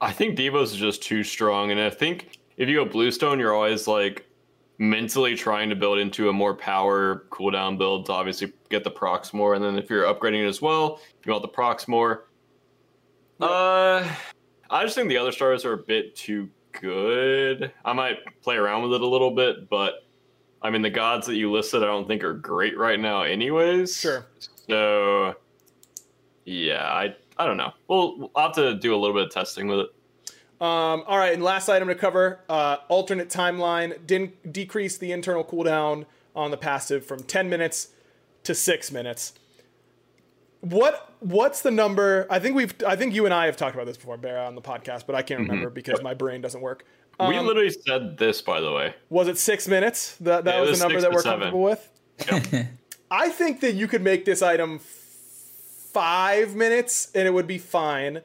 [0.00, 3.54] I think Devos is just too strong, and I think if you go Bluestone, you're
[3.54, 4.26] always like
[4.78, 9.32] mentally trying to build into a more power cooldown build to obviously get the procs
[9.32, 12.28] more, and then if you're upgrading it as well, you want the procs more.
[13.40, 14.06] Uh,
[14.70, 17.72] I just think the other stars are a bit too good.
[17.84, 20.06] I might play around with it a little bit, but
[20.62, 23.96] I mean the gods that you listed, I don't think are great right now, anyways.
[23.96, 24.26] Sure.
[24.68, 25.34] So,
[26.76, 27.72] yeah, I I don't know.
[27.88, 29.86] We'll, I'll have to do a little bit of testing with it.
[30.60, 35.44] Um, all right, and last item to cover: uh, alternate timeline didn't decrease the internal
[35.44, 37.88] cooldown on the passive from 10 minutes
[38.44, 39.32] to six minutes.
[40.60, 42.26] What what's the number?
[42.30, 44.54] I think we've I think you and I have talked about this before, Bear, on
[44.54, 46.84] the podcast, but I can't remember because my brain doesn't work.
[47.20, 48.94] we Um, literally said this, by the way.
[49.10, 50.16] Was it six minutes?
[50.16, 51.40] That that Yeah, was, was the number that we're seven.
[51.52, 51.90] comfortable with.
[52.30, 52.66] Yep.
[53.10, 55.05] I think that you could make this item f-
[56.00, 58.20] five minutes and it would be fine.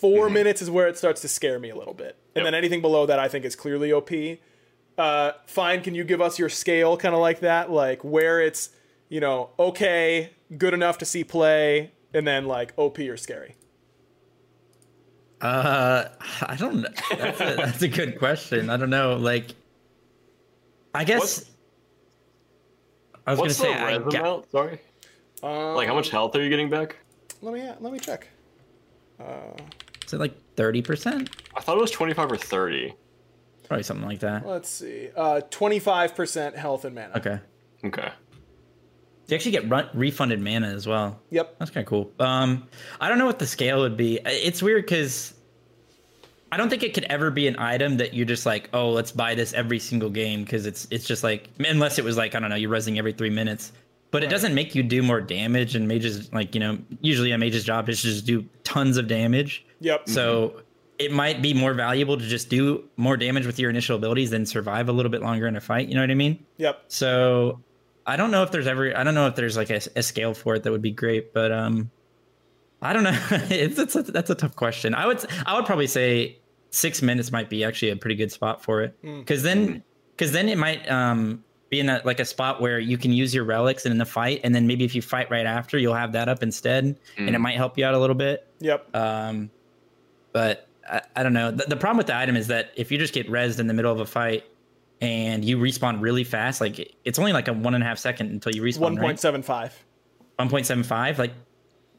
[0.00, 2.38] 4 minutes is where it starts to scare me a little bit, and Mm-hmm.
[2.38, 2.44] Yep.
[2.46, 4.10] then anything below that I think is clearly OP.
[4.98, 8.70] Uh, fine, can you give us your scale, kind of like that, like where it's
[9.08, 13.54] you know okay, good enough to see play, and then like OP or scary.
[15.40, 16.08] Uh,
[16.42, 16.88] I don't know.
[17.10, 18.70] That's a, that's a good question.
[18.70, 19.16] I don't know.
[19.16, 19.54] Like,
[20.94, 21.50] I guess What's-
[23.26, 24.50] I was gonna the say I res ga- amount?
[24.50, 24.80] Sorry.
[25.42, 26.96] like how much health are you getting back?
[27.44, 28.28] Let me let me check.
[29.20, 31.28] is it like thirty percent?
[31.54, 32.94] I thought it was 25 or 30.
[33.68, 34.46] Probably something like that.
[34.46, 35.08] Let's see.
[35.16, 37.14] Uh, 25% health and mana.
[37.16, 37.38] Okay.
[37.84, 38.08] Okay.
[39.28, 41.20] You actually get run- refunded mana as well.
[41.30, 41.58] Yep.
[41.58, 42.12] That's kind of cool.
[42.18, 42.66] Um,
[43.00, 44.18] I don't know what the scale would be.
[44.24, 45.32] It's weird because
[46.50, 49.12] I don't think it could ever be an item that you're just like, oh, let's
[49.12, 52.40] buy this every single game because it's it's just like unless it was like I
[52.40, 53.72] don't know, you're resing every three minutes.
[54.14, 57.36] But it doesn't make you do more damage, and mages like you know usually a
[57.36, 59.66] mage's job is to just do tons of damage.
[59.80, 60.08] Yep.
[60.08, 60.62] So
[61.00, 64.46] it might be more valuable to just do more damage with your initial abilities than
[64.46, 65.88] survive a little bit longer in a fight.
[65.88, 66.46] You know what I mean?
[66.58, 66.84] Yep.
[66.86, 67.60] So
[68.06, 70.32] I don't know if there's ever I don't know if there's like a, a scale
[70.32, 71.90] for it that would be great, but um,
[72.80, 73.18] I don't know.
[73.50, 74.94] it's, it's a, that's a tough question.
[74.94, 76.38] I would I would probably say
[76.70, 80.48] six minutes might be actually a pretty good spot for it because then because then
[80.48, 81.42] it might um
[81.74, 84.04] be in a, like a spot where you can use your relics and in the
[84.06, 87.34] fight, and then maybe if you fight right after, you'll have that up instead, and
[87.34, 88.46] it might help you out a little bit.
[88.60, 88.94] Yep.
[88.96, 89.50] Um,
[90.32, 91.50] but I, I don't know.
[91.50, 93.74] The, the problem with the item is that if you just get rezzed in the
[93.74, 94.44] middle of a fight
[95.00, 98.30] and you respawn really fast, like it's only like a one and a half second
[98.30, 98.98] until you respawn.
[99.00, 99.16] right?
[99.16, 99.72] 1.75.
[100.38, 101.32] 1.75 like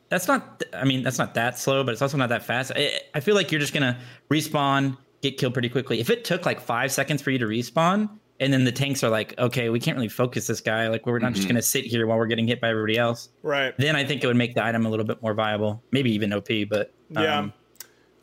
[0.09, 2.99] that's not i mean that's not that slow but it's also not that fast I,
[3.13, 3.97] I feel like you're just gonna
[4.29, 8.09] respawn get killed pretty quickly if it took like five seconds for you to respawn
[8.39, 11.19] and then the tanks are like okay we can't really focus this guy like we're
[11.19, 13.73] not just gonna sit here while we're getting hit by everybody else Right.
[13.77, 16.33] then i think it would make the item a little bit more viable maybe even
[16.33, 17.47] op but um, Yeah.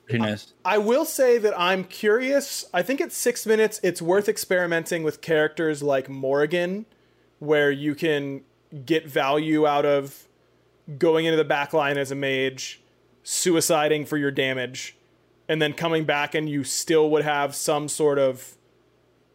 [0.07, 2.67] who knows I will say that I'm curious.
[2.75, 6.87] I think at six minutes, it's worth experimenting with characters like Morgan,
[7.41, 8.43] where you can
[8.85, 10.29] get value out of
[10.99, 12.81] going into the back line as a mage,
[13.25, 14.97] suiciding for your damage,
[15.49, 18.57] and then coming back and you still would have some sort of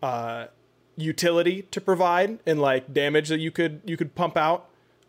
[0.01, 0.47] uh,
[0.97, 4.67] utility to provide and like damage that you could you could pump out.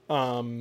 [0.09, 0.61] Um,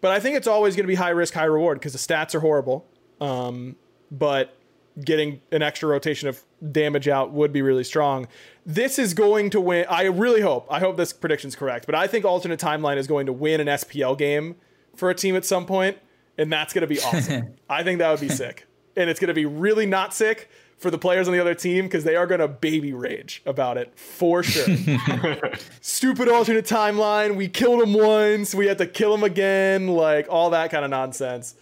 [0.00, 2.34] But I think it's always going to be high risk, high reward because the stats
[2.34, 2.86] are horrible.
[3.20, 3.76] Um,
[4.10, 4.56] but
[5.02, 6.42] getting an extra rotation of
[6.72, 8.26] damage out would be really strong.
[8.66, 9.86] This is going to win.
[9.88, 10.66] I really hope.
[10.70, 11.86] I hope this prediction's correct.
[11.86, 14.56] But I think alternate timeline is going to win an SPL game
[14.96, 15.98] for a team at some point,
[16.36, 17.54] and that's going to be awesome.
[17.70, 18.66] I think that would be sick,
[18.96, 21.84] and it's going to be really not sick for the players on the other team
[21.84, 24.66] because they are going to baby rage about it for sure.
[25.80, 27.36] Stupid alternate timeline.
[27.36, 28.54] We killed him once.
[28.54, 29.88] We had to kill him again.
[29.88, 31.54] Like all that kind of nonsense.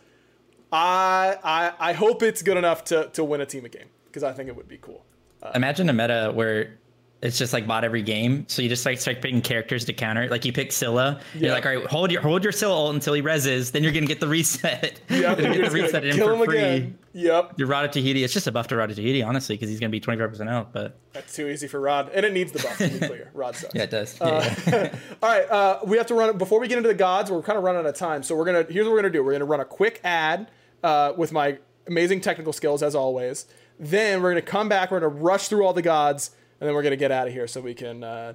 [0.72, 4.22] I I I hope it's good enough to to win a team a game because
[4.22, 5.04] I think it would be cool.
[5.42, 6.78] Uh, imagine a meta where
[7.23, 8.47] it's just like bot every game.
[8.49, 10.23] So you just like start picking characters to counter.
[10.23, 10.31] it.
[10.31, 11.21] Like you pick Scylla.
[11.35, 11.41] Yeah.
[11.41, 13.73] You're like, all right, hold your hold your Scylla ult until he reses.
[13.73, 15.01] Then you're gonna get the reset.
[15.11, 16.59] Yep, you're gonna get the reset in kill for him free.
[16.59, 16.99] again.
[17.12, 18.23] Yep, Your Rada Tahiti.
[18.23, 20.73] It's just a buff to Rada Tahiti, honestly, because he's gonna be 25 percent out.
[20.73, 23.31] But that's too easy for Rod, and it needs the buff to be clear.
[23.35, 23.75] Rod sucks.
[23.75, 24.16] yeah, it does.
[24.21, 24.95] Yeah, yeah.
[25.23, 27.31] All right, uh, we have to run before we get into the gods.
[27.31, 28.62] We're kind of running out of time, so we're gonna.
[28.71, 29.25] Here's what we're gonna do.
[29.25, 30.51] We're gonna run a quick ad
[30.85, 31.59] uh, with my
[31.89, 33.47] amazing technical skills as always.
[33.81, 34.91] Then we're gonna come back.
[34.93, 37.46] We're gonna rush through all the gods, and then we're gonna get out of here
[37.46, 38.34] so we can uh,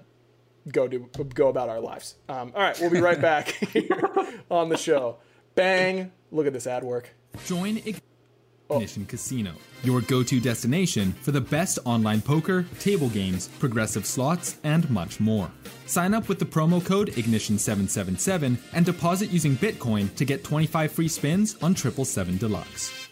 [0.72, 2.16] go do go about our lives.
[2.28, 4.02] Um, all right, we'll be right back here
[4.50, 5.18] on the show.
[5.56, 6.12] Bang!
[6.32, 7.10] Look at this ad work.
[7.46, 7.82] Join
[8.70, 9.54] Ignition Casino,
[9.84, 15.20] your go to destination for the best online poker, table games, progressive slots, and much
[15.20, 15.52] more.
[15.86, 21.08] Sign up with the promo code Ignition777 and deposit using Bitcoin to get 25 free
[21.08, 23.10] spins on 777 Deluxe.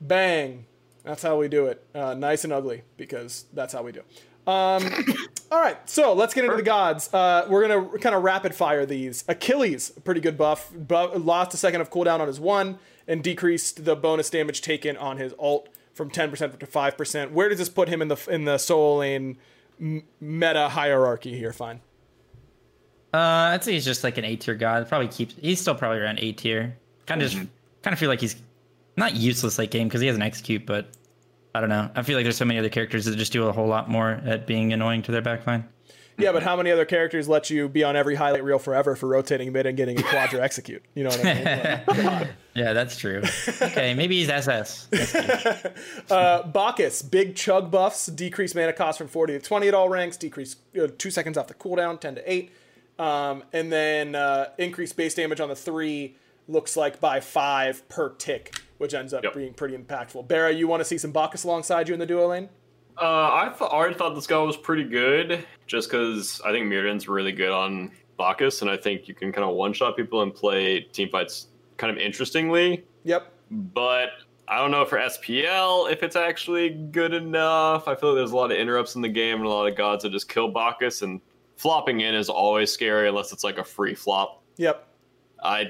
[0.00, 0.64] Bang.
[1.04, 1.84] That's how we do it.
[1.94, 4.00] Uh, nice and ugly, because that's how we do.
[4.46, 4.84] Um,
[5.50, 7.12] all right, so let's get into the gods.
[7.12, 9.24] Uh, we're gonna kind of rapid fire these.
[9.28, 10.72] Achilles, pretty good buff.
[10.74, 14.96] Bu- lost a second of cooldown on his one, and decreased the bonus damage taken
[14.96, 17.30] on his alt from 10% to 5%.
[17.32, 19.38] Where does this put him in the in the Soul Lane
[19.80, 21.52] m- meta hierarchy here?
[21.52, 21.80] Fine.
[23.14, 24.88] Uh, I'd say he's just like an A tier god.
[24.88, 25.34] Probably keeps.
[25.40, 26.78] He's still probably around A tier.
[27.06, 27.46] Kind of just
[27.82, 28.36] kind of feel like he's
[28.96, 30.88] not useless late game because he has an execute, but
[31.54, 31.90] I don't know.
[31.94, 34.20] I feel like there's so many other characters that just do a whole lot more
[34.24, 35.64] at being annoying to their backline.
[36.18, 39.08] Yeah, but how many other characters let you be on every highlight reel forever for
[39.08, 40.82] rotating mid and getting a quadra execute?
[40.94, 42.06] You know what I mean?
[42.06, 42.28] Like.
[42.54, 43.22] Yeah, that's true.
[43.62, 44.88] Okay, maybe he's SS.
[44.90, 45.72] Good.
[46.52, 50.56] Bacchus, big chug buffs, decrease mana cost from 40 to 20 at all ranks, decrease
[50.78, 52.52] uh, two seconds off the cooldown, 10 to 8.
[52.98, 56.14] Um, and then uh, increase base damage on the three
[56.46, 59.34] looks like by five per tick, which ends up Yep.
[59.34, 60.26] being pretty impactful.
[60.28, 62.48] Barra, you want to see some Bacchus alongside you in the duo lane?
[63.00, 67.08] Uh, I th- already thought this guy was pretty good, just because I think Myrddin's
[67.08, 70.34] really good on Bacchus, and I think you can kind of one shot people and
[70.34, 71.46] play team fights
[71.78, 72.84] kind of interestingly.
[73.04, 73.32] Yep.
[73.50, 74.10] But
[74.46, 77.88] I don't know for SPL if it's actually good enough.
[77.88, 79.74] I feel like there's a lot of interrupts in the game and a lot of
[79.76, 81.20] gods that just kill Bacchus, and
[81.56, 84.42] flopping in is always scary unless it's like a free flop.
[84.58, 84.86] Yep.
[85.42, 85.68] I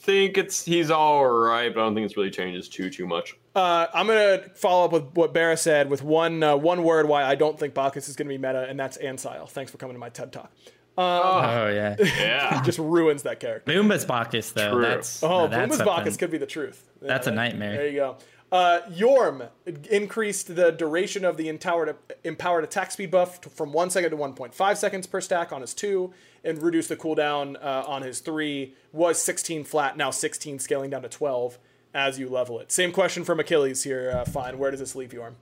[0.00, 3.36] think it's he's all right, but I don't think it's really changes too too much.
[3.54, 7.24] Uh, I'm gonna follow up with what Barra said with one uh, one word why
[7.24, 9.46] I don't think Bacchus is gonna be meta, and that's Ancile.
[9.46, 10.52] Thanks for coming to my TED talk.
[10.98, 11.96] Oh yeah.
[12.18, 12.62] Yeah.
[12.62, 13.72] Just ruins that character.
[13.72, 14.72] Bumba's Bacchus though.
[14.72, 14.82] True.
[14.82, 16.86] That's Oh, now that's Bumba's Bacchus could be the truth.
[17.00, 17.72] That's a Yeah, nightmare.
[17.76, 18.16] There you go.
[18.52, 19.48] Uh, Yorm
[19.90, 21.94] increased the duration of the empowered,
[22.24, 25.72] empowered attack speed buff to, from 1 second to 1.5 seconds per stack on his
[25.72, 28.74] 2, and reduced the cooldown uh, on his 3.
[28.92, 31.58] Was 16 flat, now 16, scaling down to 12
[31.94, 32.72] as you level it.
[32.72, 34.58] Same question from Achilles here, uh, Fine.
[34.58, 35.34] Where does this leave Yorm?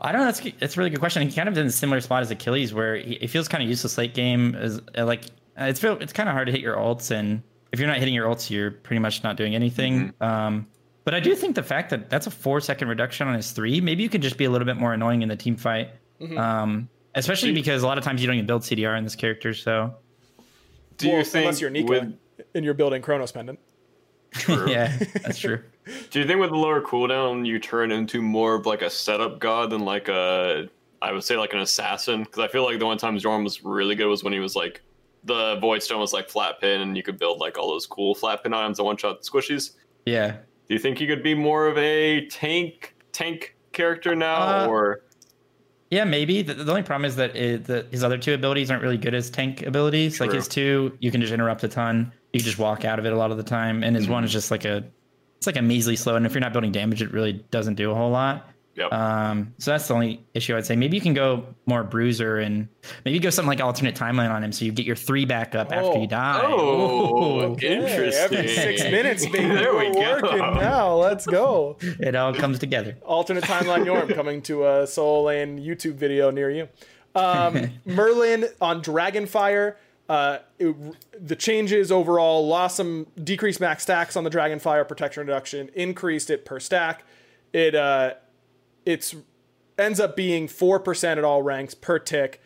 [0.00, 0.26] I don't know.
[0.26, 1.22] That's that's a really good question.
[1.22, 3.68] He kind of in a similar spot as Achilles, where he, it feels kind of
[3.68, 4.56] useless late game.
[4.56, 5.26] As uh, like
[5.58, 7.40] uh, it's feel, it's kind of hard to hit your ults, and
[7.70, 10.12] if you're not hitting your ults, you're pretty much not doing anything.
[10.20, 10.66] Um,
[11.04, 13.80] but I do think the fact that that's a four second reduction on his three,
[13.80, 15.90] maybe you could just be a little bit more annoying in the team fight.
[16.36, 19.52] Um, especially because a lot of times you don't even build CDR in this character.
[19.54, 19.94] So
[20.98, 22.14] Do you Well, think unless you're Nika with
[22.54, 23.58] and you're building Chronos Pendant.
[24.48, 25.62] yeah, that's true.
[26.10, 29.40] Do you think with the lower cooldown you turn into more of like a setup
[29.40, 30.68] god than like a
[31.02, 32.22] I would say like an assassin?
[32.22, 34.54] Because I feel like the one time Zorn was really good was when he was
[34.56, 34.80] like
[35.24, 38.14] the Void Stone was like flat pin and you could build like all those cool
[38.14, 39.72] flat pin items and one shot squishies.
[40.06, 40.36] Yeah.
[40.68, 45.02] Do you think he could be more of a tank tank character now Uh, or
[45.90, 46.42] Yeah, maybe.
[46.42, 49.14] The, the only problem is that it, the, his other two abilities aren't really good
[49.14, 50.20] as tank abilities.
[50.20, 52.12] Like his two, you can just interrupt a ton.
[52.32, 54.20] You can just walk out of it a lot of the time, and his one
[54.22, 54.26] Mm-hmm.
[54.26, 54.82] is just like a,
[55.36, 56.16] it's like a measly slow.
[56.16, 58.48] And if you're not building damage, it really doesn't do a whole lot.
[58.74, 58.90] Yep.
[58.92, 60.76] Um, so that's the only issue I'd say.
[60.76, 62.68] Maybe you can go more bruiser and
[63.04, 65.70] maybe go something like alternate timeline on him, so you get your three back up
[65.72, 66.00] after Oh.
[66.00, 66.40] you die.
[66.42, 68.38] Oh, Hey, interesting.
[68.38, 69.38] every six minutes, baby.
[69.54, 70.28] There we We're go.
[70.28, 70.94] working now.
[70.96, 71.76] Let's go.
[71.82, 72.96] it all comes together.
[73.04, 76.68] alternate timeline Yorm coming to a Soul Lane YouTube video near you.
[77.14, 79.74] Um, Merlin on Dragonfire.
[80.08, 80.74] Uh, it,
[81.20, 86.44] the changes overall lost some decreased max stacks on the Dragonfire protection reduction, increased it
[86.46, 87.04] per stack.
[87.52, 88.14] It uh,
[88.84, 89.14] it's
[89.78, 92.40] ends up being four percent at all ranks per tick.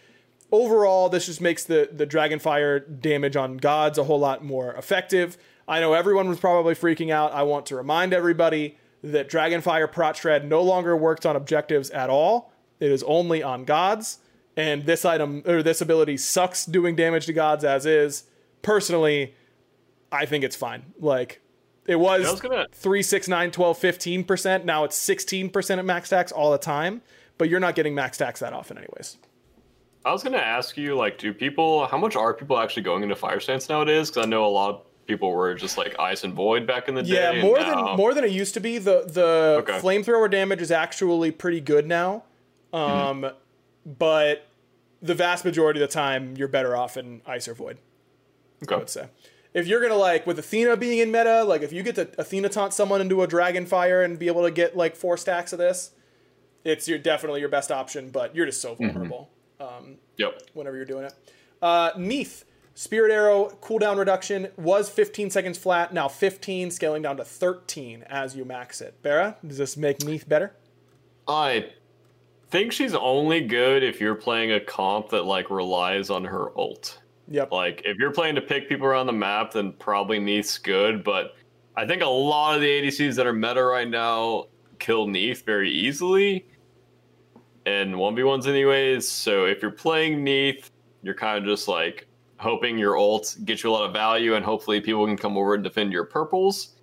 [0.53, 5.37] Overall, this just makes the the Dragonfire damage on gods a whole lot more effective.
[5.69, 7.33] I know everyone was probably freaking out.
[7.33, 12.09] I want to remind everybody that Dragonfire Prot Shred no longer works on objectives at
[12.11, 12.53] all.
[12.79, 14.19] It is only on gods,
[14.57, 18.25] and this item or this ability sucks doing damage to gods as is.
[18.63, 19.35] Personally,
[20.13, 20.93] I think it's fine.
[21.01, 21.41] Like
[21.89, 24.65] it was, was gonna- 3, 6, 9, 12, 15%.
[24.65, 27.03] Now it's 16% at max stacks all the time,
[27.39, 29.17] but you're not getting max stacks that often, anyways.
[30.05, 33.17] I was gonna ask you, like, do people how much are people actually going into
[33.17, 34.09] fire stance nowadays?
[34.11, 36.95] Because I know a lot of people were just like ice and void back in
[36.95, 37.15] the day.
[37.37, 38.79] Yeah, more now- than more than it used to be.
[38.79, 39.79] The the Okay.
[39.81, 42.23] flamethrower damage is actually pretty good now.
[42.73, 43.31] Um,
[43.85, 44.47] but
[45.03, 47.79] the vast majority of the time, you're better off in ice or void.
[48.71, 49.09] I would say.
[49.57, 52.51] If you're gonna like with Athena being in meta, like if you get to Athena
[52.51, 55.59] taunt someone into a dragon fire and be able to get like four stacks of
[55.59, 55.93] this,
[56.63, 58.11] it's your definitely your best option.
[58.11, 59.31] But you're just so vulnerable
[60.19, 60.43] Yep.
[60.53, 61.15] whenever you're doing it.
[61.63, 62.45] Uh, Neith,
[62.75, 68.37] Spirit Arrow cooldown reduction was 15 seconds flat, now 15, scaling down to 13 as
[68.37, 69.01] you max it.
[69.03, 70.53] Bera, does this make Neith better?
[71.27, 71.71] I
[72.51, 76.99] think she's only good if you're playing a comp that like relies on her ult.
[77.29, 77.53] Yep.
[77.53, 81.03] Like if you're playing to pick people around the map, then probably Neith's good.
[81.03, 81.37] But
[81.77, 84.47] I think a lot of the ADCs that are meta right now
[84.79, 86.47] kill Neith very easily.
[87.65, 89.09] And 1v1s anyways.
[89.09, 90.71] So if you're playing Neith,
[91.03, 92.07] you're kind of just like
[92.39, 95.55] hoping your ult gets you a lot of value and hopefully people can come over
[95.55, 96.75] and defend your purples.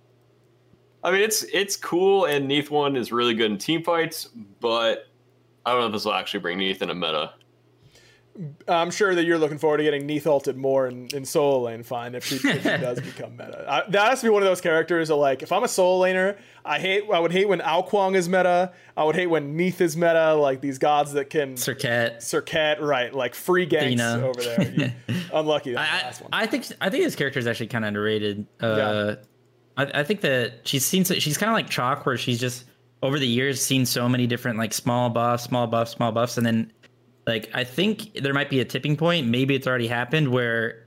[1.02, 4.30] I mean it's it's cool and Neith one is really good in team fights,
[4.60, 5.06] but
[5.64, 7.34] I don't know if this will actually bring Neith in a meta.
[8.66, 11.82] I'm sure that you're looking forward to getting Neith ulted more in, in solo lane
[11.84, 13.64] fine if she, if she does become meta.
[13.68, 16.04] I, that has to be one of those characters that like if I'm a solo
[16.04, 18.72] laner, I hate I would hate when Ao Kuang is meta.
[18.96, 22.22] I would hate when Neith is meta, like these gods that can Circuit.
[22.22, 24.26] Circuit, right, like free ganks Athena.
[24.26, 24.94] over there.
[25.08, 26.30] You- unlucky I, last one.
[26.32, 28.46] I think I think this character is actually kind of underrated.
[28.60, 29.16] Uh,
[29.76, 32.64] I, I think that she's seen so, she's kind of like Chaac, where she's just
[33.02, 36.46] over the years seen so many different like small buffs, small buffs, small buffs, and
[36.46, 36.72] then
[37.26, 39.26] like I think there might be a tipping point.
[39.26, 40.86] Maybe it's already happened where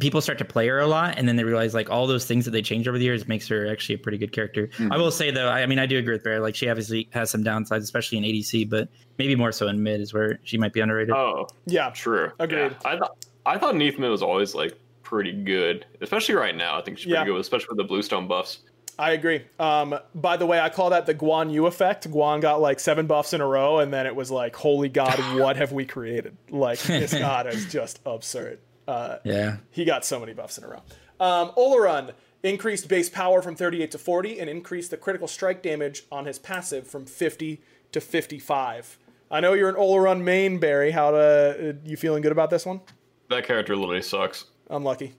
[0.00, 2.44] people start to play her a lot, and then they realize like all those things
[2.46, 4.68] that they changed over the years makes her actually a pretty good character.
[4.76, 4.92] Hmm.
[4.92, 6.40] I will say though, I, I mean, I do agree with Bear.
[6.40, 10.00] Like she obviously has some downsides, especially in ADC, but maybe more so in mid
[10.00, 11.14] is where she might be underrated.
[11.14, 12.32] Oh, Yeah, true.
[12.40, 12.72] Agreed.
[12.84, 12.90] Yeah.
[12.90, 16.78] I thought I thought Neathman was always like pretty good, especially right now.
[16.78, 17.24] I think she's pretty Yeah.
[17.26, 18.60] good, especially with the Bluestone buffs.
[18.98, 19.42] I agree.
[19.58, 22.10] Um, by the way, I call that the Guan Yu effect.
[22.10, 25.18] Guan got like seven buffs in a row, and then it was like, holy God,
[25.40, 26.36] what have we created?
[26.50, 28.60] Like, this God is just absurd.
[28.86, 29.56] Uh, yeah.
[29.70, 30.82] he got so many buffs in a row.
[31.18, 36.04] Um, Olorun increased base power from 38 to 40 and increased the critical strike damage
[36.12, 38.98] on his passive from 50 to 55.
[39.30, 40.90] I know you're an Olorun main, Barry.
[40.90, 42.82] How to, uh, you feeling good about this one?
[43.30, 44.44] That character literally sucks.
[44.68, 45.14] Unlucky.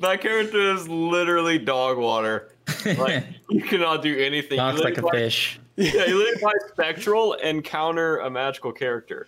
[0.00, 2.52] That character is literally dog water.
[2.84, 4.52] Like you cannot do anything.
[4.52, 5.60] You Knocks like a literally buy- fish.
[5.76, 9.26] Yeah, you literally buy spectral and counter a magical character.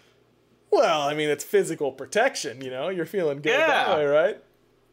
[0.71, 2.89] Well, I mean, it's physical protection, you know?
[2.89, 3.97] You're feeling good that Yeah.
[3.97, 4.43] way, right?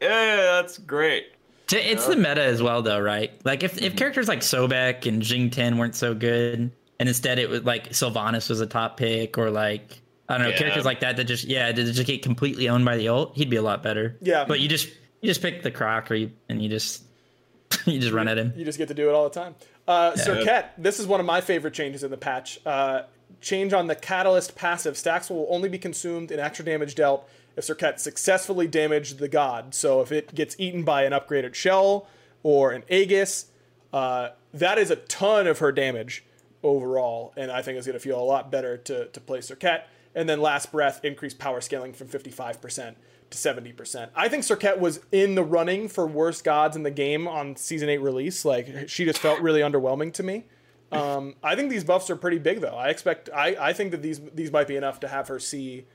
[0.01, 1.27] Yeah, that's great.
[1.67, 3.31] T- It's the meta as well, though, right?
[3.43, 3.97] Like if, if mm-hmm.
[3.97, 8.49] characters like Sobek and Xing Tian weren't so good, and instead it was like Sylvanus
[8.49, 10.57] was a top pick, or like I don't know Yeah.
[10.57, 13.49] characters like that that just yeah that just get completely owned by the ult, he'd
[13.49, 14.17] be a lot better.
[14.21, 14.45] Yeah.
[14.45, 14.87] but you just
[15.21, 17.03] you just pick the Croc or you, and you just
[17.85, 18.53] you just run at him.
[18.55, 19.55] You just get to do it all the time.
[19.87, 22.59] Uh, Serqet, this is one of my favorite changes in the patch.
[22.65, 23.03] Uh,
[23.39, 24.97] change on the Catalyst passive.
[24.97, 29.73] Stacks will only be consumed in extra damage dealt if Serqet successfully damaged the god.
[29.73, 32.07] So if it gets eaten by an upgraded shell
[32.43, 33.45] or an Aegis,
[33.93, 36.25] uh, that is a ton of her damage
[36.63, 39.83] overall, and I think it's going to feel a lot better to, to play Serqet.
[40.17, 42.95] And then last breath, increased power scaling from 55%
[43.29, 44.09] to 70%.
[44.15, 47.87] I think Serqet was in the running for worst gods in the game on season
[47.87, 48.43] 8 release.
[48.43, 50.45] Like she just felt really underwhelming to me.
[50.91, 52.75] Um, I think these buffs are pretty big though.
[52.75, 55.85] I expect I, I think that these these might be enough to have her see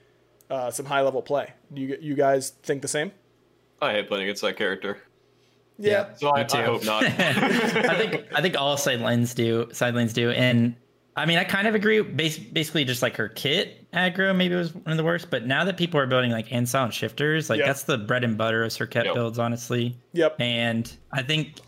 [0.50, 1.54] uh, some high level play.
[1.72, 3.10] Do you you guys think the same?
[3.80, 4.98] I hate playing against that character.
[5.78, 6.14] Yeah.
[6.14, 6.46] So I.
[6.52, 7.04] I hope not.
[7.06, 10.76] I think I think all side lanes do side lanes do, and
[11.16, 12.00] I mean I kind of agree.
[12.00, 15.46] Bas- basically, just like her kit aggro maybe it was one of the worst, but
[15.46, 17.66] now that people are building like Ancile and shifters, like Yeah.
[17.66, 19.14] that's the bread and butter of Serqet Yep.
[19.14, 19.96] builds, honestly.
[20.14, 20.36] Yep.
[20.40, 21.60] And I think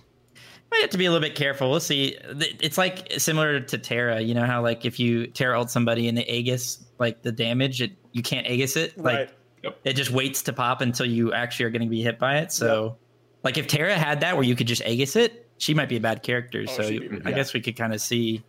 [0.71, 1.71] might have to be a little bit careful.
[1.71, 2.17] We'll see.
[2.61, 4.21] It's like similar to Terra.
[4.21, 7.83] You know how like if you Terra ult somebody in the Aegis like the damage,
[7.83, 8.97] it you can't Aegis it.
[8.99, 9.31] Like
[9.65, 9.75] Right.
[9.85, 12.51] it just waits to pop until you actually are going to be hit by it.
[12.53, 12.97] So,
[13.43, 16.01] like if Terra had that where you could just Aegis it, she might be a
[16.01, 16.67] bad character.
[16.67, 17.37] so be- I yeah.
[17.37, 18.43] guess we could kind of see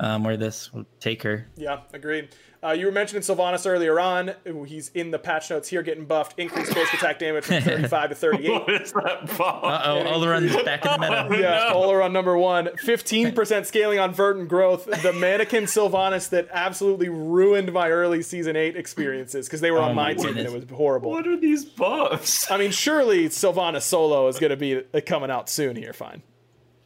[0.00, 1.46] um, where this will take her.
[1.56, 2.28] Yeah, agreed.
[2.60, 4.32] Uh, you were mentioning Sylvanus earlier on.
[4.66, 6.36] He's in the patch notes here, getting buffed.
[6.40, 8.50] Increased basic attack damage from 35 to 38.
[8.50, 9.64] what is that bomb?
[9.64, 11.28] Uh oh, Olorun's back in the meta.
[11.40, 12.66] Yeah, Olorun number one.
[12.84, 14.86] 15% scaling on Verdant growth.
[15.02, 19.92] The mannequin Sylvanus that absolutely ruined my early season 8 experiences because they were on
[19.92, 21.12] Oh my my team and it was horrible.
[21.12, 22.50] What are these buffs?
[22.50, 25.92] I mean, surely Sylvanus solo is going to be uh, coming out soon here.
[25.92, 26.22] Fine.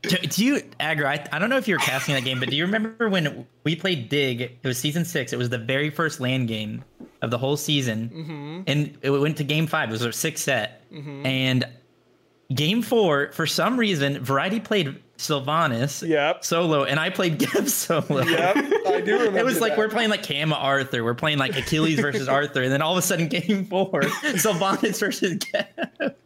[0.02, 1.04] Do, do you aggro?
[1.06, 3.46] I, I don't know if you were casting that game, but do you remember when
[3.64, 4.40] we played Dig?
[4.40, 5.32] It was season six.
[5.32, 6.84] It was the very first land game
[7.22, 8.62] of the whole season, Mm-hmm.
[8.66, 9.88] and it went to game five.
[9.90, 11.64] It was our sixth set, and
[12.52, 16.44] game four, for some reason, Variety played Sylvanus Yep.
[16.44, 18.22] solo, and I played Geb solo.
[18.22, 19.38] Yep, I do remember.
[19.38, 19.78] It was like that.
[19.78, 22.98] we're playing like Kama Arthur, we're playing like Achilles versus Arthur, and then all of
[22.98, 24.02] a sudden, game four,
[24.36, 26.16] Sylvanus versus Geb.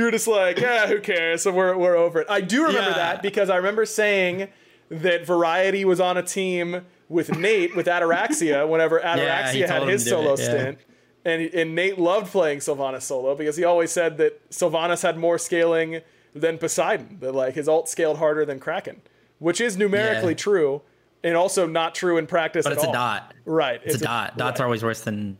[0.00, 1.42] You were just like, yeah, who cares?
[1.42, 2.26] So we're, we're over it.
[2.30, 2.96] I do remember Yeah.
[2.96, 4.48] that because I remember saying
[4.88, 10.08] that Variety was on a team with Nate with Ataraxia whenever he Ataraxia had his
[10.08, 10.44] solo it, yeah.
[10.46, 10.78] stint.
[11.26, 15.36] And, and Nate loved playing Sylvanus solo because he always said that Sylvanus had more
[15.36, 16.00] scaling
[16.34, 17.18] than Poseidon.
[17.20, 19.02] That like his alt scaled harder than Kraken,
[19.38, 20.36] which is numerically Yeah.
[20.38, 20.82] true
[21.22, 22.88] and also not true in practice But it's all.
[22.90, 23.34] a dot.
[23.44, 23.82] Right.
[23.84, 24.38] It's a dot.
[24.38, 24.64] Dots right.
[24.64, 25.36] are always worse than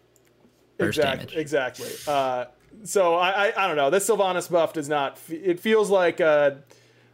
[0.76, 1.36] burst exactly, damage.
[1.40, 1.88] Exactly.
[2.06, 2.44] Uh,
[2.84, 3.90] so I, I I don't know.
[3.90, 5.18] This Sylvanus buff does not.
[5.28, 6.58] It feels like a,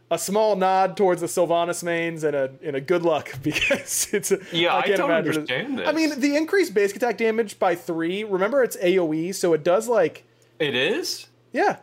[0.09, 4.31] a small nod towards the Sylvanus mains and a and a good luck because it's.
[4.31, 7.59] A, Yeah, I can't don't imagine it- understand I mean, the increased basic attack damage
[7.59, 8.23] by three.
[8.23, 10.23] Remember, it's AOE, so it does like
[10.59, 11.27] It is?
[11.53, 11.77] yeah.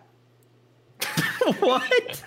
[1.61, 2.22] what?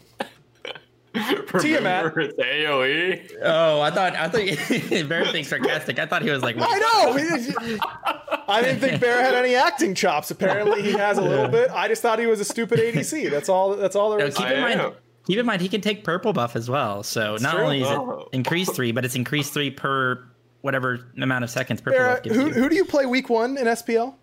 [1.60, 1.64] Tiamat.
[2.16, 3.32] Remember it's AoE?
[3.44, 6.00] Oh, I thought I thought Bear being sarcastic.
[6.00, 7.78] I thought he was like, I know.
[8.50, 10.32] I didn't think Bear had any acting chops.
[10.32, 11.70] Apparently, he has a little bit.
[11.72, 13.30] I just thought he was a stupid ADC.
[13.30, 13.76] That's all.
[13.76, 14.36] That's all there No, is.
[14.38, 14.82] keep I in mind.
[14.82, 14.94] am.
[15.26, 17.04] Keep in mind, he can take purple buff as well.
[17.04, 17.64] So not true.
[17.66, 18.30] only is Oh.
[18.32, 20.24] it increased three, but it's increased three per
[20.62, 22.54] whatever amount of seconds purple Bear, buff gives who you.
[22.54, 24.16] who do you play week one in SPL?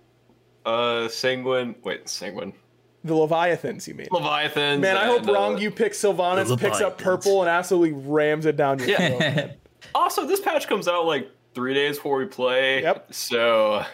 [0.65, 1.75] Uh, Sanguine.
[1.85, 2.55] Wait, Sanguine.
[3.05, 4.09] The Leviathans, you mean?
[4.11, 4.81] Leviathan.
[4.81, 5.59] Man, I hope wrong.
[5.59, 9.33] You pick Sylvanus, picks up purple, and absolutely rams it down your Yeah.
[9.33, 9.51] throat.
[9.95, 12.81] Also, this patch comes out like three days before we play.
[12.83, 13.13] Yep.
[13.13, 13.85] So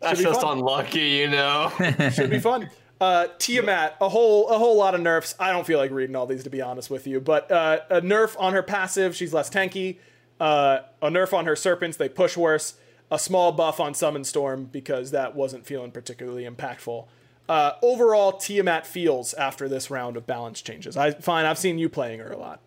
[0.00, 0.58] That's just fun.
[0.58, 1.72] unlucky, you know.
[2.14, 2.70] Should be fun.
[3.00, 5.34] Uh, Tiamat, a whole a whole lot of nerfs.
[5.40, 8.00] I don't feel like reading all these to be honest with you, but uh, a
[8.00, 9.98] nerf on her passive, she's less tanky.
[10.40, 12.74] Uh, a nerf on her serpents, they push worse.
[13.10, 17.06] A small buff on summon storm because that wasn't feeling particularly impactful.
[17.48, 20.96] Uh, overall, Tiamat feels after this round of balance changes.
[20.96, 21.46] I fine.
[21.46, 22.60] I've seen you playing her a lot.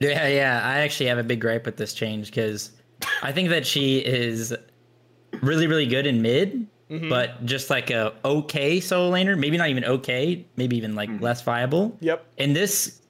[0.00, 0.60] Yeah, yeah.
[0.64, 2.72] I actually have a big gripe with this change because
[3.22, 4.54] I think that she is
[5.40, 7.08] really, really good in mid, Mm-hmm.
[7.08, 9.38] but just like a okay solo laner.
[9.38, 10.44] Maybe not even okay.
[10.56, 11.96] Maybe even like less viable.
[12.00, 12.26] Yep.
[12.36, 13.00] And this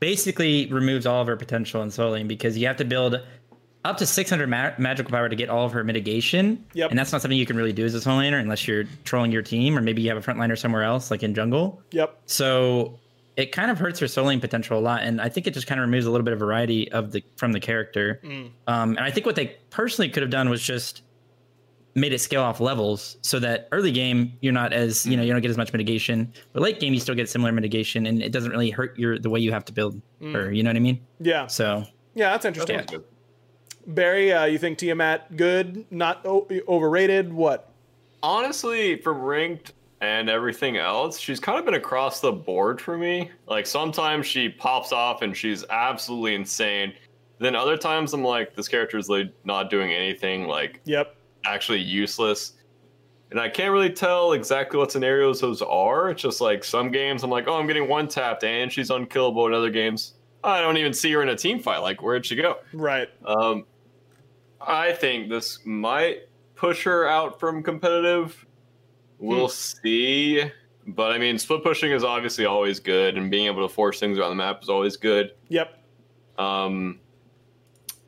[0.00, 3.20] basically removes all of her potential in solo lane because you have to build
[3.86, 6.64] up to 600 ma- magical power to get all of her mitigation.
[6.74, 6.90] Yep.
[6.90, 9.32] And that's not something you can really do as a solo laner unless you're trolling
[9.32, 11.82] your team or maybe you have a frontliner somewhere else, like in jungle.
[11.92, 12.18] Yep.
[12.26, 12.98] So
[13.36, 15.78] it kind of hurts her soloing potential a lot, and I think it just kind
[15.78, 18.20] of removes a little bit of variety of the from the character.
[18.66, 21.02] Um, and I think what they personally could have done was just
[21.94, 25.32] made it scale off levels so that early game you're not as you know you
[25.32, 28.32] don't get as much mitigation, but late game you still get similar mitigation, and it
[28.32, 30.50] doesn't really hurt your the way you have to build her.
[30.50, 31.00] You know what I mean?
[31.20, 31.46] Yeah.
[31.46, 31.84] So
[32.14, 32.78] Yeah, that's interesting.
[32.78, 33.04] Sounds good.
[33.86, 35.84] Barry, uh, you think Tiamat good?
[35.90, 37.32] Not o- overrated?
[37.32, 37.70] What?
[38.22, 43.30] Honestly, from ranked and everything else, she's kind of been across the board for me.
[43.46, 46.92] Like sometimes she pops off and she's absolutely insane.
[47.38, 51.14] Then other times I'm like, this character is like not doing anything like Yep.
[51.44, 52.54] actually useless.
[53.30, 56.10] And I can't really tell exactly what scenarios those are.
[56.10, 59.46] It's just like some games I'm like, oh, I'm getting one tapped and she's unkillable.
[59.46, 60.14] In other games,
[60.44, 61.78] I don't even see her in a team fight.
[61.78, 62.58] Like, where'd she go?
[62.72, 63.08] Right.
[63.24, 63.64] Um,
[64.66, 68.46] I think this might push her out from competitive.
[69.18, 70.42] We'll see.
[70.86, 74.18] But I mean, split pushing is obviously always good, and being able to force things
[74.18, 75.32] around the map is always good.
[75.48, 75.82] Yep.
[76.38, 77.00] Um,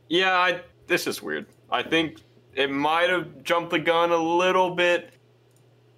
[0.09, 1.47] yeah, I, this is weird.
[1.71, 2.21] I think
[2.55, 5.13] it might have jumped the gun a little bit,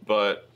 [0.06, 0.48] but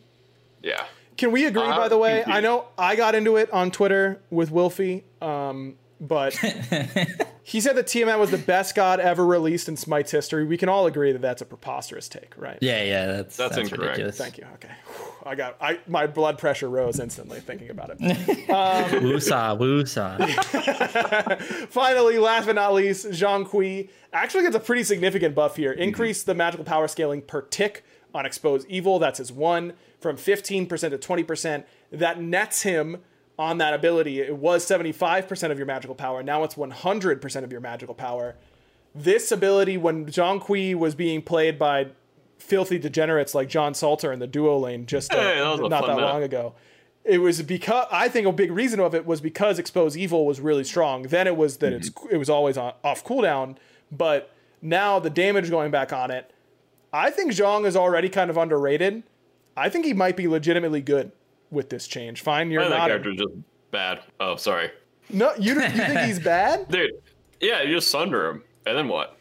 [0.62, 0.84] yeah.
[1.16, 2.24] Can we agree, Uh, by the way?
[2.26, 6.34] I know I got into it on Twitter with Wilfie, um, but
[7.42, 10.44] he said that Tiamat was the best god ever released in Smite's history.
[10.44, 12.58] We can all agree that that's a preposterous take, right?
[12.60, 13.82] yeah, yeah, that's That's incorrect.
[13.82, 14.18] ridiculous.
[14.18, 14.46] Thank you.
[14.54, 14.70] Okay.
[14.86, 17.98] Whew, I got I my blood pressure rose instantly thinking about it.
[18.54, 21.42] Um, woosah, woosah.
[21.70, 25.72] Finally, last but not least, Zhang Kui actually gets a pretty significant buff here.
[25.72, 25.82] Mm-hmm.
[25.82, 27.84] Increase the magical power scaling per tick
[28.14, 28.98] on Expose Evil.
[29.00, 31.64] That's his one from 15% to 20%.
[31.90, 32.98] That nets him
[33.38, 34.20] on that ability.
[34.20, 36.22] It was 75% of your magical power.
[36.22, 38.36] Now it's 100% of your magical power.
[38.94, 41.88] This ability, when Zhang Kui was being played by
[42.38, 45.96] filthy degenerates like John Salter in the duo lane just uh, Hey, that not that
[45.96, 46.00] map.
[46.00, 46.54] long ago.
[47.04, 50.40] It was because I think a big reason of it was because Expose Evil was
[50.40, 51.02] really strong.
[51.02, 53.56] Then it was that it's it was always on, off cooldown,
[53.92, 54.30] but
[54.62, 56.30] now the damage going back on it.
[56.92, 59.02] I think Zhang is already kind of underrated.
[59.56, 61.12] I think he might be legitimately good
[61.54, 62.20] with this change.
[62.22, 62.88] Fine, you're I that not.
[62.88, 63.32] character's just
[63.70, 64.00] bad.
[64.20, 64.70] Oh, sorry.
[65.10, 66.68] no, you, you think he's bad?
[66.68, 66.92] Dude,
[67.40, 68.44] yeah, you just sunder him.
[68.66, 69.16] And then what?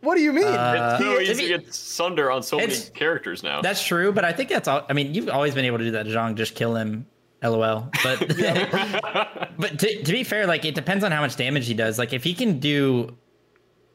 [0.00, 0.46] What do you mean?
[0.46, 3.60] It's so to easy be- to get sunder on so many characters now.
[3.62, 4.86] That's true, but I think that's all.
[4.88, 6.36] I mean, you've always been able to do that, Zhang.
[6.36, 7.06] Just kill him,
[7.42, 7.90] lol.
[8.04, 8.18] But
[9.58, 11.98] but to, to be fair, like it depends on how much damage he does.
[11.98, 13.16] Like if he can do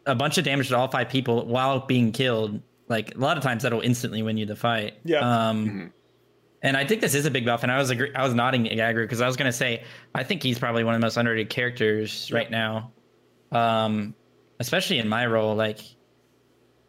[0.06, 3.44] a bunch of damage to all five people while being killed, like a lot of
[3.44, 4.96] times that'll instantly win you the fight.
[5.06, 5.20] Yeah.
[5.50, 5.94] Um,
[6.64, 7.64] and I think this is a big buff.
[7.64, 9.84] And I was agree- I was nodding at Agri because I was gonna say
[10.16, 12.92] I think he's probably one of the most underrated characters right now.
[13.52, 14.16] Um,
[14.60, 15.80] especially in my role, like.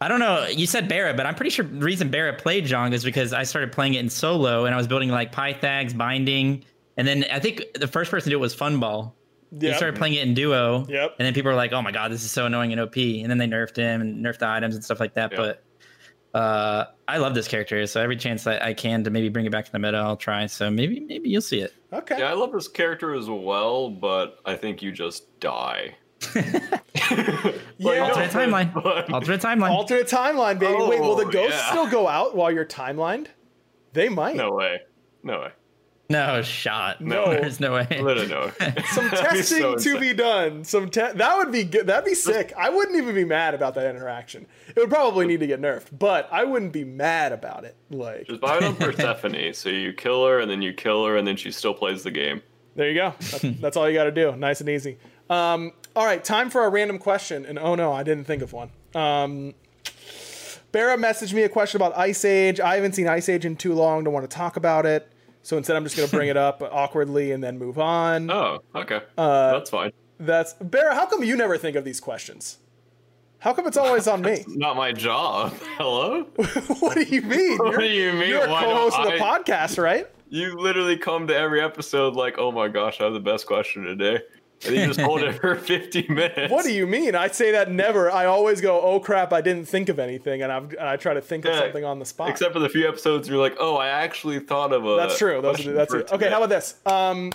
[0.01, 0.45] I don't know.
[0.47, 3.43] You said Barra, but I'm pretty sure the reason Barra played Zhang is because I
[3.43, 6.65] started playing it in solo and I was building like Pythags, binding,
[6.97, 9.13] and then I think the first person to do it was Funball.
[9.57, 9.77] He Yep.
[9.77, 10.85] started playing it in duo.
[10.89, 11.15] Yep.
[11.19, 13.29] And then people were like, "Oh my god, this is so annoying in OP." And
[13.31, 15.31] then they nerfed him and nerfed the items and stuff like that.
[15.31, 15.37] Yeah.
[15.37, 15.63] But
[16.33, 19.51] uh, I love this character, so every chance that I can to maybe bring it
[19.51, 20.45] back to the meta, I'll try.
[20.47, 21.73] So maybe maybe you'll see it.
[21.91, 22.17] okay.
[22.19, 25.95] yeah, I love this character as well, but I think you just die.
[27.77, 27.99] Yeah.
[28.07, 29.11] Alternate timeline.
[29.11, 29.69] Alternate timeline.
[29.71, 30.81] Alternate timeline, baby.
[30.83, 31.69] Wait, will the Oh, ghosts yeah.
[31.71, 33.27] still go out while you're timelined?
[33.91, 34.35] They might.
[34.35, 34.81] No way.
[35.21, 35.49] No way.
[36.09, 37.01] No shot.
[37.01, 37.25] No.
[37.29, 37.87] there's no way.
[37.89, 38.73] Literally no way.
[38.93, 40.63] Some testing so to be done.
[40.63, 41.87] Some te- that would be good.
[41.87, 42.53] That'd be sick.
[42.57, 44.45] I wouldn't even be mad about that interaction.
[44.67, 47.75] It would probably need to get nerfed, but I wouldn't be mad about it.
[47.89, 49.53] Like Just buy it on Persephone.
[49.53, 52.11] so you kill her, and then you kill her, and then she still plays the
[52.11, 52.41] game.
[52.75, 53.13] there you go.
[53.19, 54.35] That's, that's all you got to do.
[54.35, 54.97] Nice and easy.
[55.29, 57.45] Um, all right, time for a random question.
[57.45, 58.71] And oh no, I didn't think of one.
[58.93, 59.53] Um,
[60.71, 62.59] Barra messaged me a question about Ice Age.
[62.59, 64.03] I haven't seen Ice Age in too long.
[64.03, 65.07] Don't want to talk about it.
[65.43, 68.31] So instead, I'm just going to bring it up awkwardly and then move on.
[68.31, 69.01] Oh, okay.
[69.17, 69.91] Uh, That's fine.
[70.19, 70.95] That's Barra.
[70.95, 72.59] How come you never think of these questions?
[73.39, 74.45] How come it's always on me?
[74.47, 75.53] Not my job.
[75.77, 76.23] Hello?
[76.79, 77.57] what do you mean?
[77.57, 78.29] What You're, do you mean?
[78.29, 80.07] You're a co-host of the I- podcast, right?
[80.29, 83.83] You literally come to every episode like, oh my gosh, I have the best question
[83.83, 84.19] today.
[84.65, 86.51] And you just hold it for 50 minutes.
[86.51, 87.15] What do you mean?
[87.15, 88.11] I say that never.
[88.11, 91.13] I always go, "Oh crap, I didn't think of anything," and, I've, and I try
[91.13, 92.29] to think of something on the spot.
[92.29, 94.95] Except for the few episodes you're like, oh, I actually thought of a.
[94.95, 95.41] That's true.
[95.41, 96.11] Those that's it.
[96.11, 96.75] Okay, how about this?
[96.85, 97.31] Um,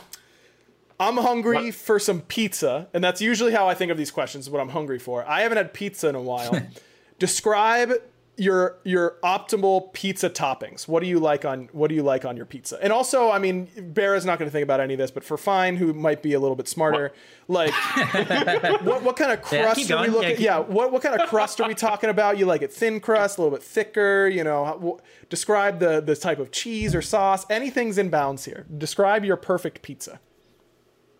[1.00, 1.74] I'm hungry What?
[1.74, 4.50] for some pizza, and that's usually how I think of these questions.
[4.50, 5.24] What I'm hungry for.
[5.26, 6.60] I haven't had pizza in a while.
[7.18, 7.92] Describe
[8.38, 10.86] your your optimal pizza toppings.
[10.86, 12.78] What do you like on What do you like on your pizza?
[12.80, 15.36] And also, I mean, Bara's not going to think about any of this, but for
[15.36, 17.12] Fine, who might be a little bit smarter,
[17.48, 17.72] like
[18.82, 20.06] what what kind of crust keep are we.
[20.06, 20.30] Yeah, looking?
[20.30, 22.38] keep Yeah, what what kind of crust are we talking about?
[22.38, 24.28] You like it thin crust, a little bit thicker?
[24.28, 27.44] You know, describe the the type of cheese or sauce.
[27.50, 28.66] Anything's in bounds here.
[28.78, 30.20] Describe your perfect pizza.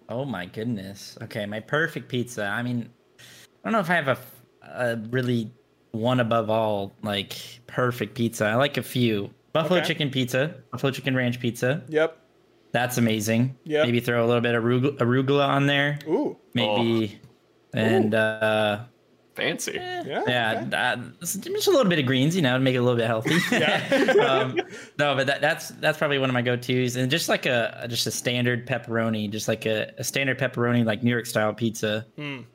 [0.08, 1.18] Oh my goodness.
[1.22, 2.46] Okay, my perfect pizza.
[2.46, 3.24] I mean, I
[3.64, 4.18] don't know if I have a,
[4.62, 5.52] a really
[5.92, 7.36] one above all like
[7.66, 8.46] perfect pizza.
[8.46, 9.30] I like a few.
[9.52, 9.88] Buffalo Okay.
[9.88, 11.82] chicken pizza, buffalo chicken ranch pizza.
[11.88, 12.16] Yep.
[12.72, 13.56] That's amazing.
[13.64, 13.84] Yeah.
[13.84, 15.98] Maybe throw a little bit of arugula, arugula on there.
[16.06, 16.36] Ooh.
[16.54, 17.20] Maybe.
[17.72, 18.84] And uh
[19.38, 19.74] Fancy.
[19.74, 20.24] Yeah.
[20.26, 20.76] yeah, okay.
[20.76, 23.06] uh, just a little bit of greens, you know, to make it a little bit
[23.06, 23.36] healthy.
[24.20, 24.56] um,
[24.98, 28.04] no, but that, that's that's probably one of my go-tos, and just like a just
[28.08, 32.04] a standard pepperoni, just like a, a standard pepperoni, like New York style pizza,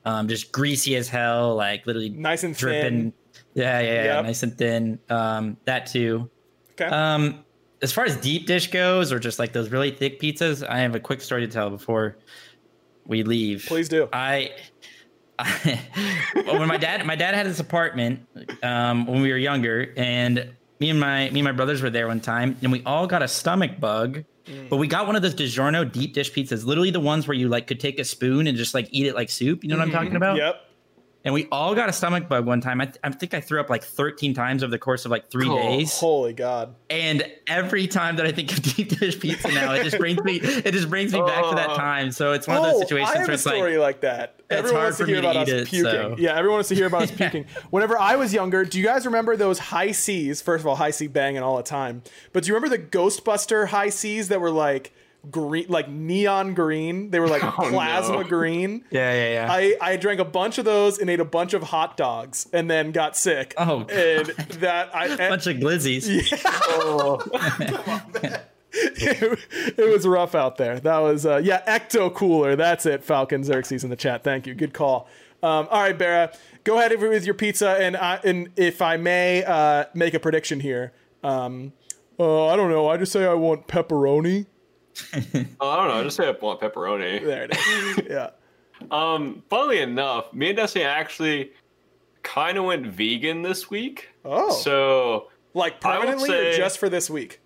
[0.03, 2.09] um, just greasy as hell, like literally.
[2.09, 2.81] Nice and dripping.
[3.11, 3.13] thin.
[3.53, 4.25] Yeah, yeah, yeah, Yep.
[4.25, 4.99] nice and thin.
[5.09, 6.29] Um, that too.
[6.71, 6.85] Okay.
[6.85, 7.43] Um,
[7.81, 10.95] as far as deep dish goes, or just like those really thick pizzas, I have
[10.95, 12.17] a quick story to tell before
[13.05, 13.65] we leave.
[13.67, 14.07] Please do.
[14.13, 14.51] I,
[15.39, 15.79] I
[16.45, 18.25] when my dad my dad had this apartment
[18.63, 22.07] um, when we were younger, and me and my me and my brothers were there
[22.07, 24.23] one time, and we all got a stomach bug.
[24.45, 24.69] Mm.
[24.69, 27.47] But we got one of those DiGiorno deep dish pizzas, literally the ones where you
[27.47, 29.63] like could take a spoon and just like eat it like soup.
[29.63, 30.37] You know what I'm talking about?
[30.37, 30.45] Mm-hmm.
[30.47, 30.69] Yep.
[31.26, 32.82] And we all got a stomach bug one time.
[32.82, 35.30] I, th- I think I threw up like 13 times over the course of like
[35.30, 35.97] three Oh, days.
[35.97, 36.76] Holy God.
[36.89, 40.41] And every time that I think of deep dish pizza now, it just brings me
[40.41, 41.76] it just brings me back to that Oh.
[41.78, 42.11] time.
[42.11, 44.01] So it's one of oh, those situations I have where a it's like story like,
[44.01, 44.41] that.
[44.49, 45.91] Everyone hard wants to for me hear to about us eat it, puking.
[45.91, 47.45] so- Yeah, everyone wants to hear about us puking.
[47.69, 50.41] Whenever I was younger, do you guys remember those Hi-C's?
[50.41, 52.03] First of all, Hi-C banging all the time.
[52.34, 54.93] But do you remember the Ghostbuster Hi-C's that were like
[55.30, 57.09] green, like neon green?
[57.11, 58.24] They were like Oh, plasma no.
[58.24, 58.84] green.
[58.91, 59.51] Yeah, yeah, yeah.
[59.51, 62.69] I, I drank a bunch of those and ate a bunch of hot dogs and
[62.69, 63.53] then got sick.
[63.57, 64.28] Oh, and
[64.59, 66.07] that I bunch of glizzies.
[68.74, 69.39] it,
[69.78, 70.80] it was rough out there.
[70.80, 72.55] That was uh, yeah, ecto cooler.
[72.55, 73.03] That's it.
[73.03, 74.24] Falcon Xerxes in the chat.
[74.24, 74.55] Thank you.
[74.55, 75.07] Good call.
[75.41, 76.32] Um, all right, Bera,
[76.63, 80.61] go ahead with your pizza, and I, and if I may uh, make a prediction
[80.61, 80.93] here.
[81.21, 81.74] Um,
[82.19, 82.88] uh, I don't know.
[82.88, 84.45] I just say I want pepperoni.
[85.59, 85.93] Oh, I don't know.
[85.99, 87.21] I just say I want pepperoni.
[87.25, 88.07] There it is.
[88.09, 88.29] yeah.
[88.91, 91.51] Um, funnily enough, me and Destiny actually
[92.21, 94.09] kind of went vegan this week.
[94.25, 94.51] Oh.
[94.51, 97.39] So, Like permanently or just for this week?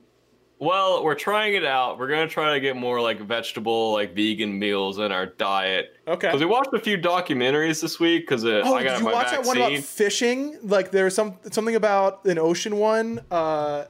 [0.60, 2.00] well, we're trying it out.
[2.00, 5.98] We're gonna try to get more like vegetable, like vegan meals in our diet.
[6.08, 6.28] Okay.
[6.30, 8.24] Because we watched a few documentaries this week.
[8.24, 9.42] Because uh, Oh, I got did you my watch vaccine.
[9.44, 10.58] that one about fishing?
[10.64, 13.22] Like there's some something about an ocean one.
[13.30, 13.84] Uh,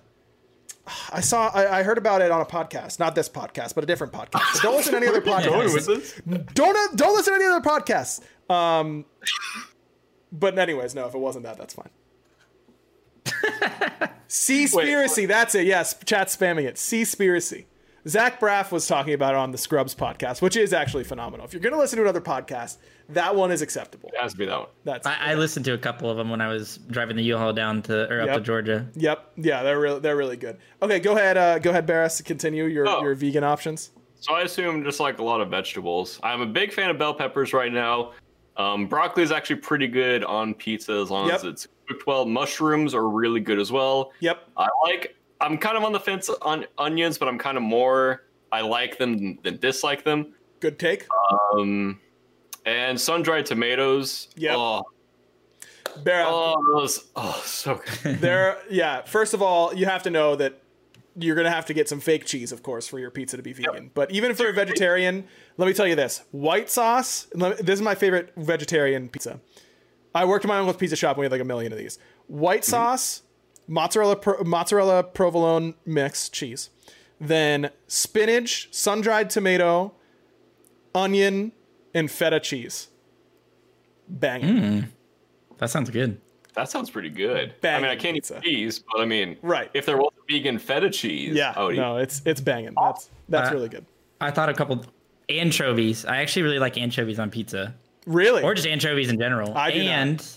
[1.12, 1.50] I saw.
[1.54, 4.56] I, I heard about it on a podcast, not this podcast, but a different podcast.
[4.56, 6.54] So don't listen to any other podcasts.
[6.54, 8.22] Don't don't listen to any other podcasts.
[8.50, 9.06] Um,
[10.32, 11.08] but anyways, no.
[11.08, 11.90] If it wasn't that, that's fine.
[14.30, 15.68] Seaspiracy, that's it.
[15.68, 16.76] Yes, chat spamming it.
[16.76, 17.66] Seaspiracy.
[18.08, 21.46] Zach Braff was talking about it on the Scrubs podcast, which is actually phenomenal.
[21.46, 22.78] If you're going to listen to another podcast,
[23.10, 24.10] that one is acceptable.
[24.14, 24.68] It has to be that one.
[24.84, 27.54] That's I, I listened to a couple of them when I was driving the U-Haul
[27.54, 28.88] down to or up to Georgia.
[28.96, 29.32] Yep.
[29.38, 30.58] Yeah, they're really they're really good.
[30.82, 31.38] Okay, go ahead.
[31.38, 32.22] Uh, go ahead, Barris.
[32.22, 33.02] Continue your Oh.
[33.02, 33.92] your vegan options.
[34.20, 36.20] So I assume just like a lot of vegetables.
[36.24, 38.14] I'm a big fan of bell peppers right now.
[38.58, 42.26] Um, broccoli is actually pretty good on pizza as long as it's cooked well.
[42.26, 44.12] Mushrooms are really good as well.
[44.20, 44.50] Yep.
[44.58, 45.16] I like.
[45.40, 48.24] I'm kind of on the fence on onions, but I'm kind of more.
[48.52, 50.34] I like them than, than dislike them.
[50.60, 51.06] Good take.
[51.54, 52.00] Um,
[52.68, 54.28] and sun dried tomatoes.
[54.36, 54.56] Yeah.
[54.56, 54.84] Oh,
[56.04, 57.06] Barra, oh, those.
[57.16, 58.20] Oh, so good.
[58.22, 58.60] there.
[58.70, 59.04] Yeah.
[59.04, 60.62] First of all, you have to know that
[61.16, 63.54] you're gonna have to get some fake cheese, of course, for your pizza to be
[63.54, 63.90] vegan.
[63.94, 65.26] But even if you're a vegetarian,
[65.56, 67.28] let me tell you this: white sauce.
[67.34, 69.40] let me- This is my favorite vegetarian pizza.
[70.14, 71.98] I worked at my uncle's pizza shop and we had like a million of these.
[72.28, 72.72] White mm-hmm.
[72.72, 73.24] sauce,
[73.68, 76.70] mozzarella pro, mozzarella provolone mix cheese,
[77.20, 79.94] then spinach, sun dried tomato,
[80.94, 81.54] onion,
[81.94, 82.90] and feta cheese.
[84.10, 84.88] Bang.
[85.58, 86.20] That sounds good.
[86.54, 87.54] That sounds pretty good.
[87.64, 88.38] I mean, I can't pizza.
[88.38, 89.70] eat cheese, but I mean, Right.
[89.74, 91.78] If there was vegan feta cheese, Yeah, I would eat.
[91.78, 92.74] no, it's it's banging.
[92.82, 93.86] That's that's Uh, really good.
[94.22, 94.84] I thought a couple
[95.30, 96.06] anchovies.
[96.06, 97.76] I actually really like anchovies on pizza,
[98.08, 98.42] Really?
[98.44, 99.56] or just anchovies in general.
[99.56, 99.90] I do not.
[99.90, 100.28] and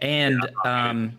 [0.00, 1.18] And Yeah, um,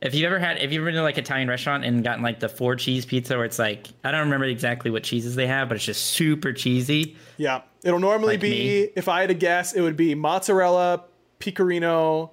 [0.00, 2.22] if you've ever had, if you've ever been to like an Italian restaurant and gotten
[2.22, 5.46] like the four cheese pizza, where it's like I don't remember exactly what cheeses they
[5.46, 7.16] have, but it's just super cheesy.
[7.36, 8.50] Yeah, it'll normally Like be.
[8.50, 8.78] me.
[8.96, 11.04] If I had to guess, it would be mozzarella,
[11.38, 12.32] pecorino,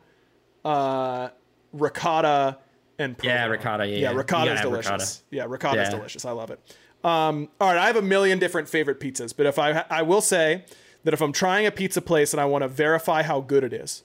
[0.64, 1.30] uh,
[1.74, 2.60] ricotta,
[2.98, 4.18] and Yeah, ricotta, yeah, yeah, yeah.
[4.18, 4.92] ricotta is delicious.
[4.92, 5.18] ricotta.
[5.32, 5.96] Yeah, ricotta's Yeah.
[5.96, 6.26] delicious.
[6.26, 6.60] I love it.
[7.04, 10.22] Um, all right, I have a million different favorite pizzas, but if I I will
[10.22, 10.66] say
[11.04, 13.74] that if I'm trying a pizza place and I want to verify how good it
[13.74, 14.04] is,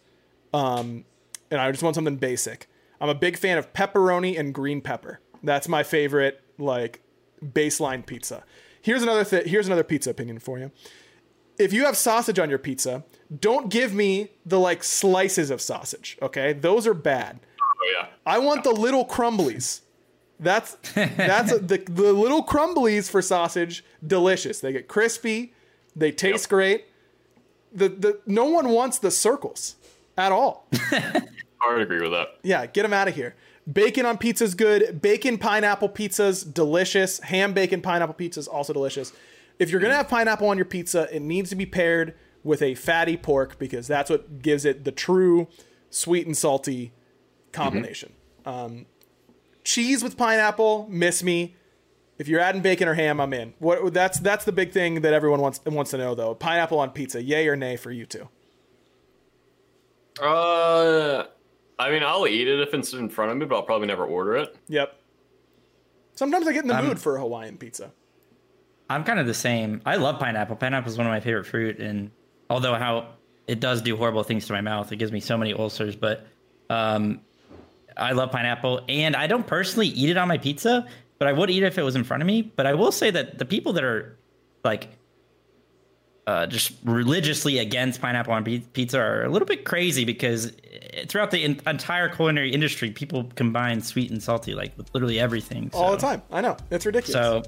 [0.52, 1.04] um,
[1.50, 2.66] and I just want something basic,
[3.00, 5.20] I'm a big fan of pepperoni and green pepper.
[5.42, 7.02] That's my favorite like
[7.42, 8.44] baseline pizza.
[8.82, 10.70] Here's another th- here's another pizza opinion for you.
[11.58, 13.04] If you have sausage on your pizza,
[13.38, 16.52] don't give me the like slices of sausage, okay?
[16.52, 17.40] Those are bad.
[17.60, 18.08] Oh yeah.
[18.26, 19.80] I want the little crumblies.
[20.38, 23.84] That's that's a, the the little crumblies for sausage.
[24.06, 24.60] Delicious.
[24.60, 25.54] They get crispy.
[25.96, 26.86] They taste great.
[27.72, 29.76] The the no one wants the circles
[30.16, 30.68] at all.
[31.60, 32.38] I would agree with that.
[32.42, 33.36] Yeah, get them out of here.
[33.70, 35.00] Bacon on pizza's good.
[35.02, 37.20] Bacon pineapple pizza's delicious.
[37.20, 39.12] Ham bacon pineapple pizza's also delicious.
[39.58, 42.74] If you're gonna have pineapple on your pizza, it needs to be paired with a
[42.74, 45.48] fatty pork because that's what gives it the true
[45.90, 46.92] sweet and salty
[47.52, 48.12] combination.
[48.46, 48.86] Um,
[49.64, 51.56] cheese with pineapple, miss me.
[52.18, 53.54] If you're adding bacon or ham, I'm in.
[53.58, 56.34] What that's that's the big thing that everyone wants wants to know though.
[56.34, 58.28] Pineapple on pizza, yay or nay for you two?
[60.22, 61.24] Uh,
[61.80, 64.04] I mean, I'll eat it if it's in front of me, but I'll probably never
[64.04, 64.54] order it.
[64.68, 65.00] Yep.
[66.14, 67.90] Sometimes I get in Um, the mood for a Hawaiian pizza.
[68.90, 69.80] I'm kind of the same.
[69.86, 70.56] I love pineapple.
[70.56, 72.10] Pineapple is one of my favorite fruit, and
[72.50, 73.14] although how
[73.46, 75.96] it does do horrible things to my mouth, it gives me so many ulcers.
[75.96, 76.26] But
[76.68, 77.20] um,
[77.96, 80.86] I love pineapple, and I don't personally eat it on my pizza,
[81.18, 82.42] but I would eat it if it was in front of me.
[82.42, 84.18] But I will say that the people that are
[84.64, 84.88] like
[86.30, 90.52] uh, just religiously against pineapple on pizza are a little bit crazy because
[91.08, 95.70] throughout the en- entire culinary industry, people combine sweet and salty like with literally everything.
[95.74, 96.22] all the time.
[96.30, 97.12] I know it's ridiculous.
[97.12, 97.42] So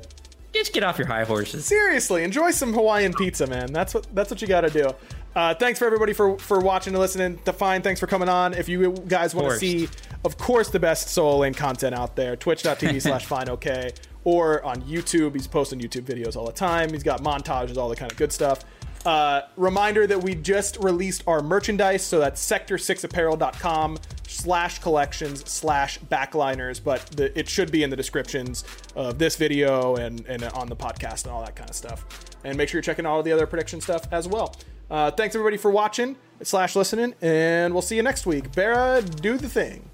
[0.52, 1.64] just get off your high horses.
[1.64, 3.72] seriously, enjoy some Hawaiian pizza, man.
[3.72, 4.90] That's what that's what you got to do.
[5.34, 7.38] Uh, thanks for everybody for for watching and listening.
[7.44, 8.52] Define, thanks for coming on.
[8.54, 9.88] If you guys want to see,
[10.24, 13.92] of course, the best solo lane content out there, twitch.tv slash fine okay,
[14.24, 15.34] or on YouTube.
[15.34, 16.92] He's posting YouTube videos all the time.
[16.92, 18.64] He's got montages, all the kind of good stuff.
[19.04, 23.98] Uh, reminder that we just released our merchandise, so that's sector6apparel.com
[24.28, 28.64] slash collections slash backliners, but the, it should be in the descriptions
[28.94, 32.04] of this video and, and on the podcast and all that kind of stuff.
[32.44, 34.54] And make sure you're checking all the other prediction stuff as well.
[34.90, 38.52] Uh, thanks everybody for watching slash listening, and we'll see you next week.
[38.52, 39.88] Bera, do the thing.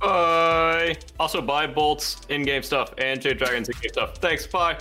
[0.00, 0.96] Bye.
[1.18, 4.16] Also, buy bolts, in-game stuff, and Jade Dragons in-game stuff.
[4.18, 4.46] Thanks.
[4.46, 4.78] Bye.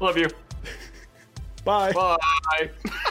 [0.00, 0.28] Love you.
[1.64, 1.92] Bye.
[1.92, 2.70] Bye.